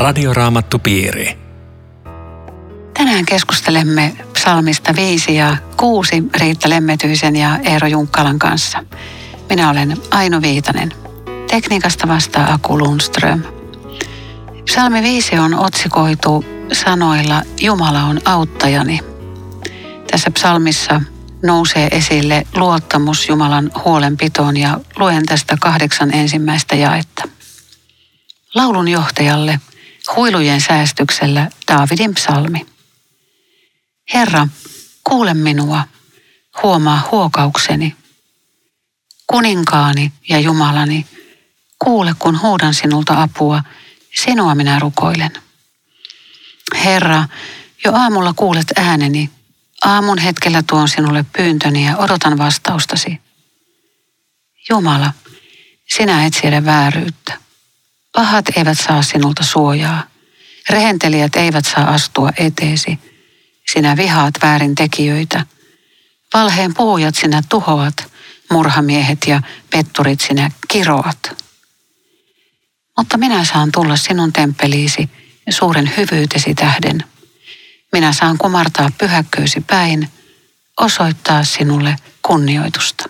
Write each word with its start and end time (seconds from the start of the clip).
Radioraamattupiiri. 0.00 1.38
Tänään 2.94 3.24
keskustelemme 3.24 4.16
psalmista 4.32 4.96
5 4.96 5.34
ja 5.34 5.56
6 5.76 6.22
Riitta 6.36 6.70
Lemmetyisen 6.70 7.36
ja 7.36 7.58
Eero 7.58 7.86
Junkkalan 7.86 8.38
kanssa. 8.38 8.84
Minä 9.48 9.70
olen 9.70 9.96
Aino 10.10 10.42
Viitanen. 10.42 10.92
Tekniikasta 11.50 12.08
vastaa 12.08 12.52
Aku 12.52 12.78
Lundström. 12.78 13.42
Psalmi 14.64 15.02
5 15.02 15.38
on 15.38 15.54
otsikoitu 15.54 16.44
sanoilla 16.72 17.42
Jumala 17.60 18.02
on 18.02 18.20
auttajani. 18.24 19.00
Tässä 20.10 20.30
psalmissa 20.30 21.00
nousee 21.42 21.88
esille 21.90 22.46
luottamus 22.56 23.28
Jumalan 23.28 23.70
huolenpitoon 23.84 24.56
ja 24.56 24.80
luen 24.98 25.26
tästä 25.26 25.56
kahdeksan 25.60 26.14
ensimmäistä 26.14 26.76
jaetta. 26.76 27.28
Laulun 28.54 28.88
johtajalle 28.88 29.60
huilujen 30.16 30.60
säästyksellä 30.60 31.50
Daavidin 31.68 32.14
psalmi. 32.14 32.66
Herra, 34.14 34.48
kuule 35.04 35.34
minua, 35.34 35.84
huomaa 36.62 37.08
huokaukseni. 37.10 37.96
Kuninkaani 39.26 40.12
ja 40.28 40.38
Jumalani, 40.38 41.06
kuule 41.78 42.14
kun 42.18 42.40
huudan 42.40 42.74
sinulta 42.74 43.22
apua, 43.22 43.62
sinua 44.24 44.54
minä 44.54 44.78
rukoilen. 44.78 45.32
Herra, 46.84 47.28
jo 47.84 47.92
aamulla 47.94 48.32
kuulet 48.36 48.72
ääneni, 48.76 49.30
aamun 49.84 50.18
hetkellä 50.18 50.62
tuon 50.62 50.88
sinulle 50.88 51.24
pyyntöni 51.36 51.86
ja 51.86 51.96
odotan 51.96 52.38
vastaustasi. 52.38 53.20
Jumala, 54.70 55.12
sinä 55.88 56.26
et 56.26 56.34
siedä 56.34 56.64
vääryyttä. 56.64 57.49
Pahat 58.12 58.44
eivät 58.56 58.78
saa 58.80 59.02
sinulta 59.02 59.44
suojaa. 59.44 60.02
Rehentelijät 60.70 61.36
eivät 61.36 61.64
saa 61.64 61.90
astua 61.90 62.30
eteesi. 62.36 62.98
Sinä 63.72 63.96
vihaat 63.96 64.34
väärin 64.42 64.74
tekijöitä. 64.74 65.46
Valheen 66.34 66.74
puhujat 66.74 67.14
sinä 67.14 67.42
tuhoat, 67.48 67.94
murhamiehet 68.50 69.26
ja 69.26 69.42
petturit 69.70 70.20
sinä 70.20 70.50
kiroat. 70.68 71.44
Mutta 72.98 73.18
minä 73.18 73.44
saan 73.44 73.72
tulla 73.72 73.96
sinun 73.96 74.32
temppeliisi 74.32 75.10
suuren 75.50 75.92
hyvyytesi 75.96 76.54
tähden. 76.54 77.04
Minä 77.92 78.12
saan 78.12 78.38
kumartaa 78.38 78.90
pyhäkköysi 78.98 79.60
päin, 79.60 80.08
osoittaa 80.80 81.44
sinulle 81.44 81.96
kunnioitusta. 82.22 83.09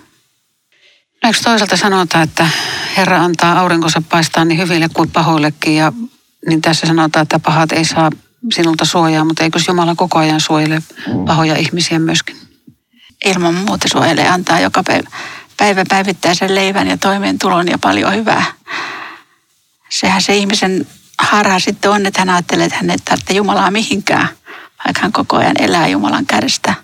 No 1.22 1.28
eikö 1.28 1.38
toisaalta 1.44 1.76
sanota, 1.76 2.22
että 2.22 2.48
Herra 2.96 3.24
antaa 3.24 3.58
aurinkonsa 3.58 4.02
paistaa 4.08 4.44
niin 4.44 4.58
hyville 4.58 4.88
kuin 4.88 5.10
pahoillekin 5.10 5.76
ja 5.76 5.92
niin 6.46 6.62
tässä 6.62 6.86
sanotaan, 6.86 7.22
että 7.22 7.38
pahat 7.38 7.72
ei 7.72 7.84
saa 7.84 8.10
sinulta 8.54 8.84
suojaa, 8.84 9.24
mutta 9.24 9.44
eikös 9.44 9.68
Jumala 9.68 9.94
koko 9.94 10.18
ajan 10.18 10.41
suojele 10.41 10.82
pahoja 11.26 11.56
ihmisiä 11.56 11.98
myöskin? 11.98 12.36
Ilman 13.24 13.54
muuta 13.54 13.88
suojelee, 13.88 14.28
antaa 14.28 14.60
joka 14.60 14.82
päivä, 14.82 15.10
päivä 15.56 15.84
päivittäisen 15.88 16.54
leivän 16.54 16.88
ja 16.88 16.96
toimeentulon 16.96 17.68
ja 17.68 17.78
paljon 17.78 18.14
hyvää. 18.14 18.44
Sehän 19.88 20.22
se 20.22 20.36
ihmisen 20.36 20.86
harha 21.18 21.58
sitten 21.58 21.91
on, 21.91 22.06
että 22.06 22.20
hän 22.20 22.30
ajattelee, 22.30 22.66
että 22.66 22.78
hän 22.78 22.91
ei 22.91 22.98
tarvitse 22.98 23.34
Jumalaa 23.34 23.70
mihinkään, 23.70 24.28
vaikka 24.84 25.02
hän 25.02 25.12
koko 25.12 25.36
ajan 25.36 25.62
elää 25.62 25.88
Jumalan 25.88 26.26
kädestä. 26.26 26.74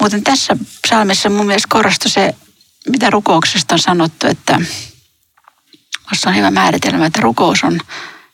Muuten 0.00 0.24
tässä 0.24 0.56
psalmissa 0.86 1.30
mun 1.30 1.46
mielestä 1.46 1.68
korostui 1.70 2.10
se, 2.10 2.34
mitä 2.88 3.10
rukouksesta 3.10 3.74
on 3.74 3.78
sanottu, 3.78 4.26
että 4.26 4.60
Minusta 6.10 6.30
on 6.30 6.36
hyvä 6.36 6.50
määritelmä, 6.50 7.06
että 7.06 7.20
rukous 7.20 7.64
on 7.64 7.80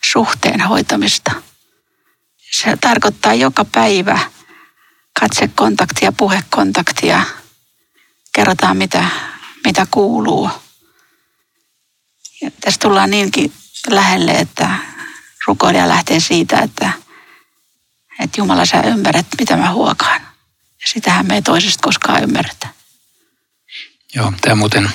suhteen 0.05 0.61
hoitamista. 0.61 1.33
Se 2.51 2.77
tarkoittaa 2.81 3.35
joka 3.35 3.65
päivä 3.65 4.19
katsekontaktia, 5.21 6.13
puhekontaktia. 6.13 7.23
Kerrotaan, 8.33 8.77
mitä, 8.77 9.05
mitä 9.65 9.87
kuuluu. 9.91 10.51
Ja 12.43 12.51
tässä 12.61 12.81
tullaan 12.81 13.11
niinkin 13.11 13.53
lähelle, 13.89 14.33
että 14.33 14.75
rukoilija 15.47 15.89
lähtee 15.89 16.21
siitä, 16.21 16.59
että, 16.59 16.93
että 18.19 18.41
Jumala 18.41 18.67
sä 18.67 18.83
ymmärrät, 18.83 19.27
mitä 19.39 19.57
mä 19.57 19.73
huokaan. 19.73 20.21
Ja 20.83 20.89
sitähän 20.89 21.27
me 21.27 21.35
ei 21.35 21.43
toisesta 21.43 21.83
koskaan 21.83 22.23
ymmärretä. 22.23 22.69
Joo, 24.15 24.33
tämä 24.41 24.55
muuten 24.55 24.91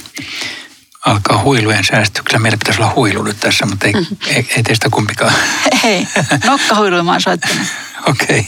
alkaa 1.05 1.43
huilujen 1.43 1.83
säästyksellä. 1.83 2.39
Meillä 2.39 2.57
pitäisi 2.57 2.81
olla 2.81 2.93
huilu 2.95 3.23
nyt 3.23 3.39
tässä, 3.39 3.65
mutta 3.65 3.87
ei, 3.87 3.93
mm-hmm. 3.93 4.17
ei, 4.27 4.47
ei 4.57 4.63
teistä 4.63 4.89
kumpikaan. 4.89 5.33
Ei, 5.83 6.07
nokkahuilu 6.45 7.03
mä 7.03 7.11
oon 7.11 7.21
soittanut. 7.21 7.67
Okei, 8.09 8.39
okay. 8.39 8.43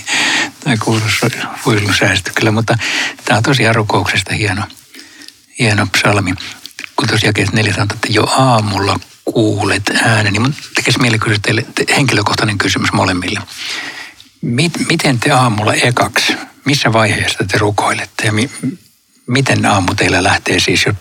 tämä 0.59 0.77
kuuluu 0.77 1.01
huilun 1.65 1.95
säästyksellä, 1.95 2.51
mutta 2.51 2.77
tämä 3.25 3.37
on 3.37 3.43
tosiaan 3.43 3.75
rukouksesta 3.75 4.33
hieno, 4.33 4.63
hieno 5.59 5.87
psalmi. 5.87 6.33
Kun 6.95 7.07
tosiaan 7.07 7.33
neljä 7.53 7.73
sanotaan, 7.73 7.97
että 7.97 8.07
jo 8.11 8.23
aamulla 8.23 8.99
kuulet 9.25 9.91
äänen, 10.03 10.33
niin 10.33 10.41
mun 10.41 10.55
tekisi 10.75 10.99
mieli 10.99 11.19
kysyä 11.19 11.39
teille 11.41 11.65
henkilökohtainen 11.95 12.57
kysymys 12.57 12.93
molemmille. 12.93 13.39
Miten 14.87 15.19
te 15.19 15.31
aamulla 15.31 15.73
ekaksi, 15.73 16.35
missä 16.65 16.93
vaiheessa 16.93 17.43
te 17.51 17.57
rukoilette 17.57 18.25
ja 18.25 18.33
mi, 18.33 18.49
miten 19.27 19.65
aamu 19.65 19.95
teillä 19.95 20.23
lähtee 20.23 20.59
siis, 20.59 20.85
jos 20.85 20.95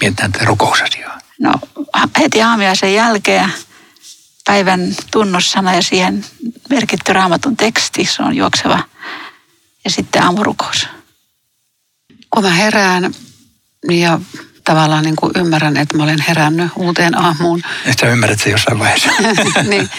mietitään 0.00 0.32
tätä 0.32 0.44
rukousasiaa? 0.44 1.18
No 1.40 1.52
heti 2.18 2.42
aamiaisen 2.42 2.94
jälkeen 2.94 3.52
päivän 4.46 4.94
tunnussana 5.10 5.74
ja 5.74 5.82
siihen 5.82 6.24
merkitty 6.70 7.12
raamatun 7.12 7.56
teksti, 7.56 8.04
se 8.04 8.22
on 8.22 8.36
juokseva. 8.36 8.82
Ja 9.84 9.90
sitten 9.90 10.22
aamurukous. 10.22 10.88
Kun 12.30 12.42
mä 12.42 12.50
herään 12.50 13.14
ja 13.90 14.20
tavallaan 14.64 15.04
niin 15.04 15.16
kuin 15.16 15.32
ymmärrän, 15.36 15.76
että 15.76 15.96
mä 15.96 16.02
olen 16.02 16.24
herännyt 16.28 16.70
uuteen 16.76 17.18
aamuun. 17.18 17.62
Että 17.86 18.06
sä 18.06 18.12
ymmärrät 18.12 18.40
se 18.40 18.50
jossain 18.50 18.78
vaiheessa. 18.78 19.10
niin, 19.70 19.90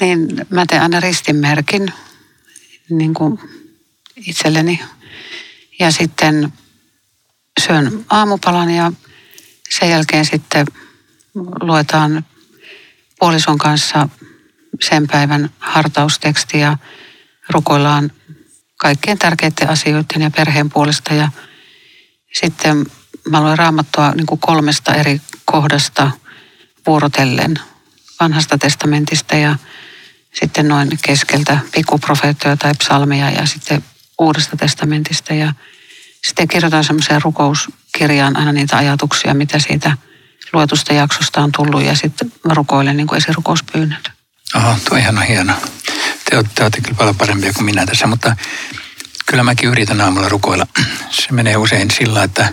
niin 0.00 0.46
mä 0.50 0.66
teen 0.66 0.82
aina 0.82 1.00
ristinmerkin 1.00 1.92
niin 2.90 3.14
kuin 3.14 3.40
itselleni. 4.16 4.80
Ja 5.78 5.90
sitten 5.90 6.52
syön 7.60 8.04
aamupalan 8.10 8.70
ja 8.70 8.92
sen 9.70 9.90
jälkeen 9.90 10.24
sitten 10.24 10.66
luetaan 11.60 12.24
puolison 13.18 13.58
kanssa 13.58 14.08
sen 14.80 15.06
päivän 15.06 15.50
hartausteksti 15.58 16.60
ja 16.60 16.76
rukoillaan 17.50 18.12
kaikkein 18.76 19.18
tärkeiden 19.18 19.70
asioiden 19.70 20.22
ja 20.22 20.30
perheen 20.30 20.70
puolesta. 20.70 21.14
Ja 21.14 21.30
sitten 22.40 22.86
mä 23.30 23.40
luen 23.40 23.58
raamattua 23.58 24.10
niin 24.10 24.26
kuin 24.26 24.40
kolmesta 24.40 24.94
eri 24.94 25.20
kohdasta 25.44 26.10
vuorotellen 26.86 27.54
vanhasta 28.20 28.58
testamentista 28.58 29.36
ja 29.36 29.56
sitten 30.40 30.68
noin 30.68 30.88
keskeltä 31.02 31.58
pikkuprofeettoja 31.74 32.56
tai 32.56 32.72
psalmia 32.78 33.30
ja 33.30 33.46
sitten 33.46 33.84
uudesta 34.18 34.56
testamentista. 34.56 35.34
Ja 35.34 35.54
sitten 36.26 36.48
kirjoitan 36.48 36.84
semmoiseen 36.84 37.22
rukouskirjaan 37.22 38.36
aina 38.36 38.52
niitä 38.52 38.76
ajatuksia, 38.76 39.34
mitä 39.34 39.58
siitä 39.58 39.96
luetusta 40.52 40.92
jaksosta 40.92 41.40
on 41.40 41.52
tullut 41.52 41.82
ja 41.82 41.96
sitten 41.96 42.32
rukoilen 42.44 42.96
niin 42.96 43.06
kuin 43.06 43.16
esirukouspyynnöt. 43.16 44.10
Oho, 44.56 44.76
tuo 44.88 44.96
on 44.96 44.98
ihan 44.98 45.22
hieno. 45.22 45.52
Te 46.30 46.36
olette, 46.36 46.62
olette 46.62 46.80
kyllä 46.80 46.96
paljon 46.96 47.16
parempia 47.16 47.52
kuin 47.52 47.64
minä 47.64 47.86
tässä, 47.86 48.06
mutta 48.06 48.36
kyllä 49.26 49.42
mäkin 49.42 49.68
yritän 49.68 50.00
aamulla 50.00 50.28
rukoilla. 50.28 50.66
Se 51.10 51.32
menee 51.32 51.56
usein 51.56 51.90
sillä, 51.90 52.22
että 52.22 52.44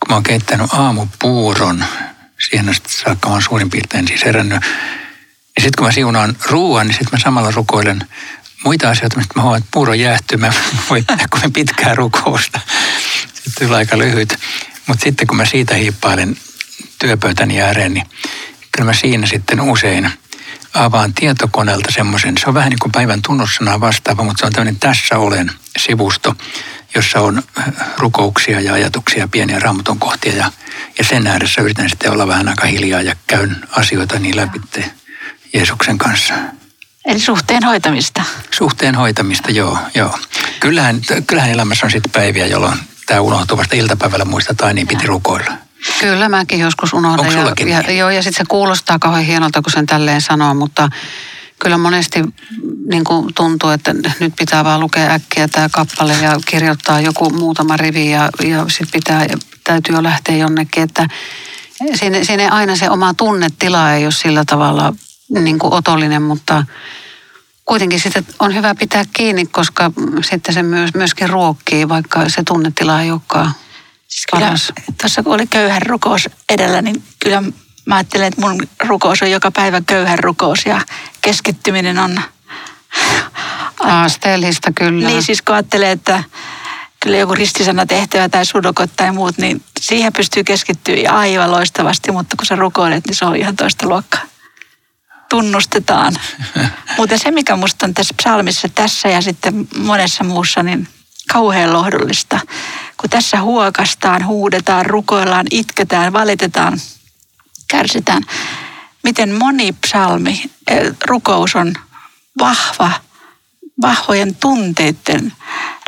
kun 0.00 0.08
mä 0.08 0.14
oon 0.14 0.22
keittänyt 0.22 0.72
aamupuuron, 0.72 1.84
siihen 2.48 2.68
asti 2.68 2.92
saakka 2.92 3.28
mä 3.28 3.32
oon 3.32 3.42
suurin 3.42 3.70
piirtein 3.70 4.08
siis 4.08 4.24
herännyt, 4.24 4.60
niin 4.60 5.62
sitten 5.62 5.78
kun 5.78 5.86
mä 5.86 5.92
siunaan 5.92 6.36
ruoan, 6.50 6.86
niin 6.86 6.94
sitten 6.94 7.18
mä 7.18 7.24
samalla 7.24 7.50
rukoilen 7.50 8.08
muita 8.64 8.90
asioita, 8.90 9.16
mistä 9.16 9.34
mä 9.36 9.42
huomaan, 9.42 9.58
että 9.58 9.70
puuro 9.72 9.94
jäähtyy, 9.94 10.38
mä 10.38 10.52
voin 10.90 11.06
tehdä 11.06 11.50
pitkää 11.54 11.94
rukousta. 11.94 12.60
Sitten 13.34 13.66
tulee 13.66 13.78
aika 13.78 13.98
lyhyt. 13.98 14.38
Mutta 14.86 15.04
sitten 15.04 15.26
kun 15.26 15.36
mä 15.36 15.44
siitä 15.44 15.74
hiippailen 15.74 16.36
työpöytäni 16.98 17.62
ääreen, 17.62 17.94
niin 17.94 18.06
kyllä 18.72 18.84
mä 18.84 18.92
siinä 18.92 19.26
sitten 19.26 19.60
usein 19.60 20.10
avaan 20.74 21.14
tietokoneelta 21.14 21.92
semmoisen, 21.92 22.38
se 22.38 22.46
on 22.46 22.54
vähän 22.54 22.70
niin 22.70 22.78
kuin 22.78 22.92
päivän 22.92 23.22
tunnussanaa 23.22 23.80
vastaava, 23.80 24.24
mutta 24.24 24.40
se 24.40 24.46
on 24.46 24.52
tämmöinen 24.52 24.80
tässä 24.80 25.18
olen 25.18 25.50
sivusto, 25.78 26.36
jossa 26.94 27.20
on 27.20 27.42
rukouksia 27.98 28.60
ja 28.60 28.74
ajatuksia, 28.74 29.28
pieniä 29.28 29.58
raamatun 29.58 29.98
kohtia 29.98 30.36
ja, 30.36 30.52
ja 30.98 31.04
sen 31.04 31.26
ääressä 31.26 31.62
yritän 31.62 31.90
sitten 31.90 32.10
olla 32.10 32.28
vähän 32.28 32.48
aika 32.48 32.66
hiljaa 32.66 33.02
ja 33.02 33.16
käyn 33.26 33.56
asioita 33.70 34.18
niin 34.18 34.36
läpi 34.36 34.60
Jeesuksen 35.54 35.98
kanssa. 35.98 36.34
Eli 37.08 37.20
suhteen 37.20 37.64
hoitamista. 37.64 38.22
Suhteen 38.50 38.94
hoitamista, 38.94 39.50
joo. 39.50 39.78
joo. 39.94 40.18
Kyllähän, 40.60 41.00
kyllähän 41.26 41.50
elämässä 41.50 41.86
on 41.86 41.90
sitten 41.90 42.12
päiviä, 42.12 42.46
jolloin 42.46 42.78
tämä 43.06 43.20
unohtuu 43.20 43.56
vasta 43.56 43.76
iltapäivällä 43.76 44.24
muistetaan, 44.24 44.74
niin 44.74 44.86
piti 44.86 45.06
rukoilla. 45.06 45.52
Kyllä 46.00 46.28
mäkin 46.28 46.60
joskus 46.60 46.92
unohdan. 46.92 47.26
Onko 47.26 47.54
ja, 47.60 47.66
ja, 47.66 47.80
niin? 47.80 47.98
joo, 47.98 48.10
ja 48.10 48.22
sitten 48.22 48.44
se 48.44 48.48
kuulostaa 48.48 48.98
kauhean 48.98 49.24
hienolta, 49.24 49.62
kun 49.62 49.72
sen 49.72 49.86
tälleen 49.86 50.20
sanoo, 50.20 50.54
mutta 50.54 50.88
kyllä 51.58 51.78
monesti 51.78 52.22
niin 52.90 53.04
kuin 53.04 53.34
tuntuu, 53.34 53.70
että 53.70 53.94
nyt 54.20 54.32
pitää 54.38 54.64
vaan 54.64 54.80
lukea 54.80 55.12
äkkiä 55.12 55.48
tämä 55.48 55.68
kappale 55.72 56.12
ja 56.22 56.40
kirjoittaa 56.46 57.00
joku 57.00 57.30
muutama 57.30 57.76
rivi 57.76 58.10
ja, 58.10 58.28
ja 58.44 58.64
sitten 58.68 58.92
pitää, 58.92 59.26
täytyy 59.64 59.94
jo 59.94 60.02
lähteä 60.02 60.36
jonnekin, 60.36 60.82
että 60.82 61.08
siinä, 61.94 62.24
siinä 62.24 62.48
aina 62.50 62.76
se 62.76 62.90
oma 62.90 63.14
tunnetila 63.14 63.92
ei 63.92 64.04
ole 64.04 64.12
sillä 64.12 64.44
tavalla 64.44 64.94
niin 65.30 65.58
kuin 65.58 65.74
otollinen, 65.74 66.22
mutta 66.22 66.64
kuitenkin 67.64 68.00
sitten 68.00 68.26
on 68.38 68.54
hyvä 68.54 68.74
pitää 68.74 69.04
kiinni, 69.12 69.46
koska 69.46 69.90
sitten 70.30 70.54
se 70.54 70.62
myös, 70.62 70.94
myöskin 70.94 71.28
ruokkii, 71.28 71.88
vaikka 71.88 72.28
se 72.28 72.42
tunnetila 72.46 73.02
ei 73.02 73.10
olekaan 73.10 73.54
siis 74.08 74.26
kyllä, 74.32 74.54
Tuossa 75.00 75.22
kun 75.22 75.34
oli 75.34 75.46
köyhän 75.46 75.82
rukous 75.82 76.28
edellä, 76.48 76.82
niin 76.82 77.02
kyllä 77.18 77.42
mä 77.86 77.96
ajattelen, 77.96 78.26
että 78.26 78.40
mun 78.40 78.68
rukous 78.84 79.22
on 79.22 79.30
joka 79.30 79.50
päivä 79.50 79.82
köyhän 79.86 80.18
rukous 80.18 80.66
ja 80.66 80.80
keskittyminen 81.22 81.98
on... 81.98 82.20
Haasteellista 83.80 84.72
kyllä. 84.72 85.08
Niin 85.08 85.22
siis 85.22 85.42
kun 85.42 85.54
ajattelee, 85.54 85.90
että 85.90 86.24
kyllä 87.00 87.16
joku 87.16 87.34
ristisana 87.34 87.86
tehtävä 87.86 88.28
tai 88.28 88.44
sudokot 88.44 88.90
tai 88.96 89.12
muut, 89.12 89.38
niin 89.38 89.62
siihen 89.80 90.12
pystyy 90.12 90.44
keskittyä 90.44 91.10
aivan 91.10 91.50
loistavasti, 91.50 92.12
mutta 92.12 92.36
kun 92.36 92.46
sä 92.46 92.56
rukoilet, 92.56 93.06
niin 93.06 93.14
se 93.14 93.24
on 93.24 93.36
ihan 93.36 93.56
toista 93.56 93.88
luokkaa. 93.88 94.20
Tunnustetaan. 95.28 96.14
mutta 96.98 97.18
se, 97.18 97.30
mikä 97.30 97.56
musta 97.56 97.86
on 97.86 97.94
tässä 97.94 98.14
psalmissa 98.18 98.68
tässä 98.68 99.08
ja 99.08 99.20
sitten 99.22 99.68
monessa 99.76 100.24
muussa, 100.24 100.62
niin 100.62 100.88
kauhean 101.32 101.72
lohdullista. 101.72 102.40
Kun 103.00 103.10
tässä 103.10 103.40
huokastaan, 103.40 104.26
huudetaan, 104.26 104.86
rukoillaan, 104.86 105.46
itketään, 105.50 106.12
valitetaan, 106.12 106.80
kärsitään. 107.68 108.22
Miten 109.04 109.34
moni 109.38 109.72
psalmi, 109.72 110.50
eh, 110.66 110.92
rukous 111.06 111.56
on 111.56 111.74
vahva, 112.38 112.90
vahvojen 113.82 114.34
tunteiden 114.34 115.32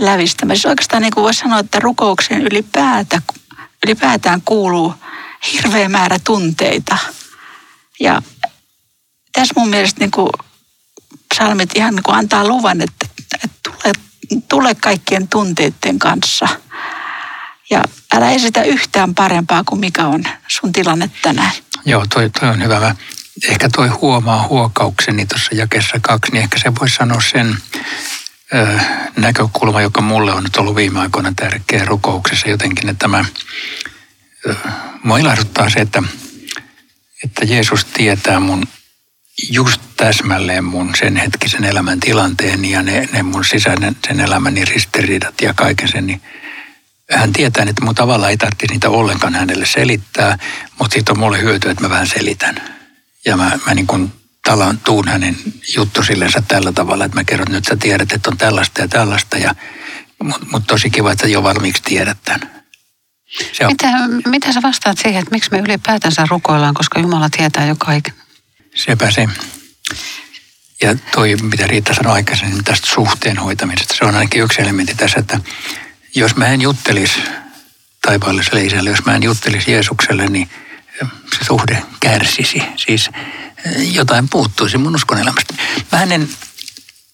lävistämä. 0.01 0.55
Siis 0.55 0.67
oikeastaan 0.67 1.03
niin 1.03 1.15
kuin 1.15 1.25
voisi 1.25 1.41
sanoa, 1.41 1.59
että 1.59 1.81
rukoukseen 1.81 2.43
ylipäätä, 2.43 3.23
ylipäätään 3.87 4.43
kuuluu 4.45 4.95
hirveä 5.53 5.89
määrä 5.89 6.19
tunteita. 6.25 6.99
Ja 8.01 8.23
tässä 9.33 9.55
mun 9.57 9.69
mielestä 9.69 10.01
niin 10.01 10.11
kuin 10.11 10.31
psalmit 11.35 11.71
ihan 11.77 11.95
niin 11.95 12.03
kuin 12.03 12.17
antaa 12.17 12.49
luvan, 12.49 12.81
että, 12.81 13.07
että 13.45 13.49
tule, 13.63 13.93
tule 14.49 14.75
kaikkien 14.75 15.29
tunteiden 15.29 15.99
kanssa. 15.99 16.49
Ja 17.71 17.85
älä 18.15 18.31
esitä 18.31 18.63
yhtään 18.63 19.15
parempaa 19.15 19.65
kuin 19.65 19.81
mikä 19.81 20.07
on 20.07 20.25
sun 20.49 20.73
tilanne 20.73 21.11
tänään. 21.23 21.53
Joo, 21.85 22.07
toi, 22.15 22.31
toi 22.31 22.49
on 22.49 22.63
hyvä. 22.63 22.81
Mä 22.81 22.95
ehkä 23.49 23.69
toi 23.69 23.89
huomaa 23.89 24.49
huokaukseni 24.49 25.27
tuossa 25.27 25.55
jakessa 25.55 26.01
kaksi, 26.01 26.33
niin 26.33 26.43
ehkä 26.43 26.59
se 26.59 26.73
voisi 26.81 26.97
sanoa 26.97 27.21
sen 27.21 27.57
ö, 28.55 28.79
näkökulma, 29.17 29.83
joka 29.83 30.01
mulle 30.01 30.33
on 30.33 30.45
nyt 30.45 30.57
ollut 30.57 30.77
viime 30.77 31.01
aikoina 31.01 31.33
tärkeä 31.37 31.85
rukouksessa 31.85 32.49
jotenkin, 32.49 32.89
että 32.89 33.09
mä, 33.09 33.25
ö, 34.49 34.55
mua 35.03 35.19
ilahduttaa 35.19 35.71
se, 35.71 35.81
että, 35.81 36.03
että 37.25 37.45
Jeesus 37.45 37.85
tietää 37.85 38.41
mun 38.41 38.67
just 39.51 39.81
täsmälleen 39.97 40.65
mun 40.65 40.95
sen 40.99 41.17
hetkisen 41.17 41.65
elämän 41.65 42.01
tilanteen 42.01 42.65
ja 42.65 42.83
ne, 42.83 43.09
ne 43.13 43.23
mun 43.23 43.45
sisäinen 43.45 43.97
sen 44.09 44.21
elämäni 44.21 44.65
ristiriidat 44.65 45.41
ja 45.41 45.55
kaiken 45.55 45.89
sen, 45.89 46.07
niin 46.07 46.23
hän 47.11 47.33
tietää, 47.33 47.65
että 47.69 47.85
mun 47.85 47.95
tavalla 47.95 48.29
ei 48.29 48.37
tarvitse 48.37 48.67
niitä 48.71 48.91
ollenkaan 48.91 49.35
hänelle 49.35 49.67
selittää, 49.67 50.39
mutta 50.79 50.95
siitä 50.95 51.13
on 51.13 51.19
mulle 51.19 51.41
hyötyä, 51.41 51.71
että 51.71 51.83
mä 51.85 51.91
vähän 51.91 52.07
selitän. 52.07 52.63
Ja 53.27 53.37
mä, 53.37 53.59
mä 53.67 53.75
niin 53.75 53.87
kuin 53.87 54.13
talan 54.45 54.79
tuun 54.79 55.09
hänen 55.09 55.37
juttusillensä 55.77 56.43
tällä 56.49 56.73
tavalla, 56.73 57.05
että 57.05 57.19
mä 57.19 57.25
kerron, 57.25 57.47
että 57.47 57.57
nyt 57.57 57.65
sä 57.65 57.77
tiedät, 57.77 58.13
että 58.13 58.31
on 58.31 58.37
tällaista 58.37 58.81
ja 58.81 58.89
tällaista. 58.89 59.39
Ja, 59.39 59.55
mutta 60.23 60.47
mut 60.51 60.67
tosi 60.67 60.91
kiva, 60.91 61.13
että 61.13 61.29
jo 61.29 61.43
valmiiksi 61.43 61.83
tiedät 61.83 62.19
tämän. 62.25 62.63
Se 63.53 63.67
on. 63.67 63.73
Mitä, 63.73 63.89
mitä 64.27 64.53
sä 64.53 64.63
vastaat 64.63 64.99
siihen, 64.99 65.21
että 65.21 65.35
miksi 65.35 65.51
me 65.51 65.59
ylipäätänsä 65.59 66.27
rukoillaan, 66.31 66.75
koska 66.75 67.01
Jumala 67.01 67.29
tietää 67.31 67.67
jo 67.67 67.77
kaiken? 67.79 68.20
Sepä 68.75 69.11
se. 69.11 69.29
Ja 70.83 70.95
toi, 71.13 71.37
mitä 71.43 71.67
Riitta 71.67 71.95
sanoi 71.95 72.13
aikaisemmin 72.13 72.65
tästä 72.65 72.87
suhteen 72.87 73.39
hoitamisesta, 73.39 73.95
se 73.95 74.05
on 74.05 74.15
ainakin 74.15 74.43
yksi 74.43 74.63
elementti 74.63 74.95
tässä, 74.95 75.21
että 75.21 75.41
jos 76.15 76.37
mä 76.37 76.47
en 76.47 76.61
juttelisi 76.61 77.21
taivaalliselle 78.03 78.65
isälle, 78.65 78.91
jos 78.91 79.05
mä 79.05 79.15
en 79.15 79.23
juttelisi 79.23 79.71
Jeesukselle, 79.71 80.27
niin 80.27 80.51
se 81.39 81.45
suhde 81.45 81.83
kärsisi. 82.01 82.63
Siis 82.77 83.11
eh, 83.67 83.95
jotain 83.95 84.29
puuttuisi 84.29 84.79
mun 84.79 84.95
uskon 84.95 85.19
elämästä. 85.19 85.55
Mä 85.93 86.03
en, 86.03 86.29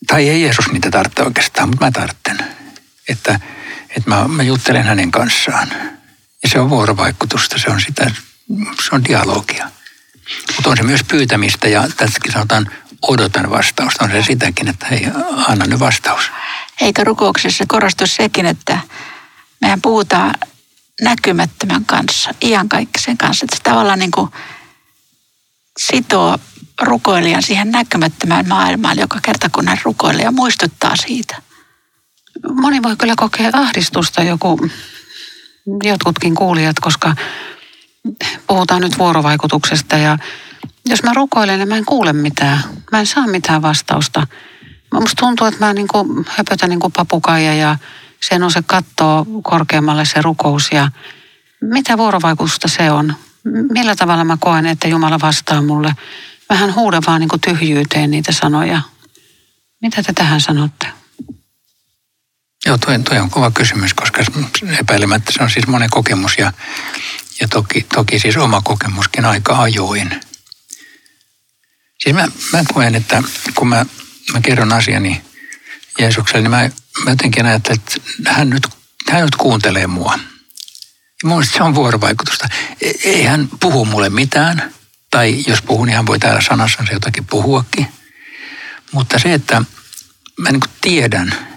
tai 0.06 0.28
ei 0.28 0.42
Jeesus 0.42 0.72
niitä 0.72 0.90
tarvitse 0.90 1.22
oikeastaan, 1.22 1.68
mutta 1.68 1.84
mä 1.84 1.90
tarvitsen. 1.90 2.56
Että, 3.08 3.40
että 3.90 4.10
mä, 4.10 4.28
mä 4.28 4.42
juttelen 4.42 4.84
hänen 4.84 5.10
kanssaan. 5.10 5.68
Ja 6.42 6.48
se 6.48 6.60
on 6.60 6.70
vuorovaikutusta, 6.70 7.58
se 7.58 7.70
on 7.70 7.80
sitä, 7.80 8.10
se 8.82 8.88
on 8.92 9.04
dialogia. 9.04 9.70
Mutta 10.56 10.70
on 10.70 10.76
se 10.76 10.82
myös 10.82 11.04
pyytämistä 11.08 11.68
ja 11.68 11.88
tässäkin 11.96 12.32
sanotaan 12.32 12.70
odotan 13.02 13.50
vastausta. 13.50 14.04
On 14.04 14.10
se 14.10 14.22
sitäkin, 14.22 14.68
että 14.68 14.86
hei, 14.86 15.06
anna 15.48 15.66
nyt 15.66 15.80
vastaus. 15.80 16.30
Eikä 16.80 17.04
rukouksessa 17.04 17.64
korostu 17.68 18.06
sekin, 18.06 18.46
että 18.46 18.78
mehän 19.60 19.82
puhutaan 19.82 20.34
näkymättömän 21.00 21.84
kanssa, 21.84 22.34
iankaikkisen 22.42 23.18
kanssa. 23.18 23.44
Että 23.44 23.56
se 23.56 23.62
tavallaan 23.62 23.98
niin 23.98 24.10
kuin 24.10 24.30
sitoo 25.78 26.38
rukoilijan 26.82 27.42
siihen 27.42 27.70
näkymättömään 27.70 28.48
maailmaan 28.48 28.98
joka 28.98 29.18
kerta, 29.22 29.50
kun 29.50 29.68
hän 29.68 29.78
rukoilee 29.84 30.24
ja 30.24 30.30
muistuttaa 30.30 30.96
siitä. 30.96 31.42
Moni 32.52 32.82
voi 32.82 32.96
kyllä 32.96 33.14
kokea 33.16 33.50
ahdistusta 33.52 34.22
joku, 34.22 34.70
jotkutkin 35.84 36.34
kuulijat, 36.34 36.80
koska 36.80 37.16
puhutaan 38.46 38.80
nyt 38.80 38.98
vuorovaikutuksesta 38.98 39.96
ja 39.96 40.18
jos 40.86 41.02
mä 41.02 41.12
rukoilen, 41.14 41.58
niin 41.58 41.68
mä 41.68 41.76
en 41.76 41.84
kuule 41.84 42.12
mitään. 42.12 42.60
Mä 42.92 43.00
en 43.00 43.06
saa 43.06 43.26
mitään 43.26 43.62
vastausta. 43.62 44.26
Musta 44.94 45.20
tuntuu, 45.20 45.46
että 45.46 45.66
mä 45.66 45.72
niin 45.72 45.88
kuin 45.88 46.26
höpötän 46.28 46.70
niin 46.70 46.80
kuin 46.80 46.92
papukaija 46.92 47.54
ja 47.54 47.76
se 48.20 48.38
nouse 48.38 48.62
kattoo 48.66 49.26
korkeammalle 49.42 50.04
se 50.04 50.22
rukous 50.22 50.68
ja 50.72 50.90
mitä 51.60 51.98
vuorovaikutusta 51.98 52.68
se 52.68 52.90
on? 52.90 53.14
Millä 53.70 53.96
tavalla 53.96 54.24
mä 54.24 54.36
koen, 54.40 54.66
että 54.66 54.88
Jumala 54.88 55.20
vastaa 55.20 55.62
mulle? 55.62 55.92
Vähän 56.50 56.74
huuda 56.74 57.00
vaan 57.06 57.20
niin 57.20 57.28
kuin 57.28 57.40
tyhjyyteen 57.40 58.10
niitä 58.10 58.32
sanoja. 58.32 58.80
Mitä 59.82 60.02
te 60.02 60.12
tähän 60.12 60.40
sanotte? 60.40 60.86
Joo, 62.66 62.78
toi, 62.78 62.98
toi 62.98 63.18
on 63.18 63.30
kova 63.30 63.50
kysymys, 63.50 63.94
koska 63.94 64.22
epäilemättä 64.78 65.32
se 65.32 65.42
on 65.42 65.50
siis 65.50 65.66
monen 65.66 65.90
kokemus 65.90 66.32
ja, 66.38 66.52
ja 67.40 67.48
toki, 67.48 67.86
toki 67.94 68.18
siis 68.18 68.36
oma 68.36 68.62
kokemuskin 68.62 69.24
aika 69.24 69.62
ajoin. 69.62 70.20
Siis 71.98 72.14
mä, 72.14 72.28
mä 72.52 72.64
koen, 72.74 72.94
että 72.94 73.22
kun 73.54 73.68
mä, 73.68 73.86
mä 74.32 74.40
kerron 74.40 74.72
asiani 74.72 75.22
Jeesukselle, 75.98 76.42
niin 76.42 76.50
mä, 76.50 76.70
mä 77.04 77.10
jotenkin 77.10 77.46
ajattelen, 77.46 77.78
että 77.78 78.32
hän 78.32 78.50
nyt, 78.50 78.68
hän 79.10 79.24
nyt 79.24 79.36
kuuntelee 79.36 79.86
mua. 79.86 80.18
Ja 81.22 81.28
mun 81.28 81.46
se 81.46 81.62
on 81.62 81.74
vuorovaikutusta. 81.74 82.48
E, 82.80 82.90
ei 83.04 83.24
hän 83.24 83.48
puhu 83.60 83.84
mulle 83.84 84.10
mitään, 84.10 84.74
tai 85.10 85.44
jos 85.46 85.62
puhuu, 85.62 85.84
niin 85.84 85.96
hän 85.96 86.06
voi 86.06 86.18
täällä 86.18 86.40
sanassansa 86.40 86.92
jotakin 86.92 87.26
puhuakin. 87.26 87.86
Mutta 88.92 89.18
se, 89.18 89.34
että 89.34 89.62
mä 90.38 90.52
niin 90.52 90.60
tiedän, 90.80 91.55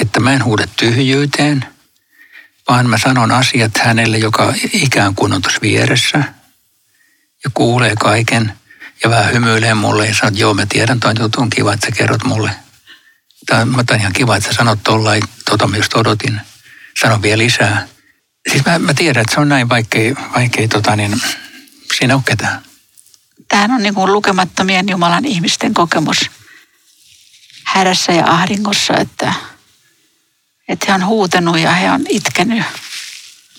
että 0.00 0.20
mä 0.20 0.32
en 0.32 0.44
huuda 0.44 0.66
tyhjyyteen, 0.76 1.64
vaan 2.68 2.90
mä 2.90 2.98
sanon 2.98 3.32
asiat 3.32 3.78
hänelle, 3.78 4.18
joka 4.18 4.54
ikään 4.72 5.14
kuin 5.14 5.32
on 5.32 5.42
tuossa 5.42 5.60
vieressä 5.62 6.18
ja 7.44 7.50
kuulee 7.54 7.94
kaiken– 7.96 8.52
ja 9.02 9.10
vähän 9.10 9.32
hymyilee 9.32 9.74
mulle 9.74 10.06
ja 10.06 10.14
sanoo, 10.14 10.28
että 10.28 10.40
joo, 10.40 10.54
mä 10.54 10.66
tiedän 10.66 11.00
toi 11.00 11.14
jutun, 11.20 11.50
kiva, 11.50 11.72
että 11.72 11.86
sä 11.86 11.96
kerrot 11.96 12.24
mulle. 12.24 12.50
Tämä 13.46 13.62
on 13.62 14.00
ihan 14.00 14.12
kiva, 14.12 14.36
että 14.36 14.48
sä 14.48 14.54
sanot 14.54 14.78
tollain, 14.82 15.22
tota 15.50 15.66
mä 15.66 15.76
just 15.76 15.94
odotin. 15.94 16.40
Sano 17.00 17.22
vielä 17.22 17.38
lisää. 17.38 17.88
Siis 18.50 18.64
mä, 18.64 18.78
mä 18.78 18.94
tiedän, 18.94 19.20
että 19.20 19.34
se 19.34 19.40
on 19.40 19.48
näin 19.48 19.68
vaikea, 19.68 20.14
vaikea 20.36 20.68
tota, 20.68 20.96
niin 20.96 21.20
siinä 21.96 22.14
on 22.14 22.24
ketään. 22.24 22.62
Tämähän 23.48 23.70
on 23.70 23.82
niin 23.82 23.94
kuin 23.94 24.12
lukemattomien 24.12 24.88
Jumalan 24.88 25.24
ihmisten 25.24 25.74
kokemus 25.74 26.30
hädässä 27.64 28.12
ja 28.12 28.24
ahdingossa, 28.26 28.94
että, 28.96 29.34
että 30.68 30.86
he 30.88 30.94
on 30.94 31.06
huutanut 31.06 31.58
ja 31.58 31.70
he 31.72 31.90
on 31.90 32.04
itkenyt 32.08 32.64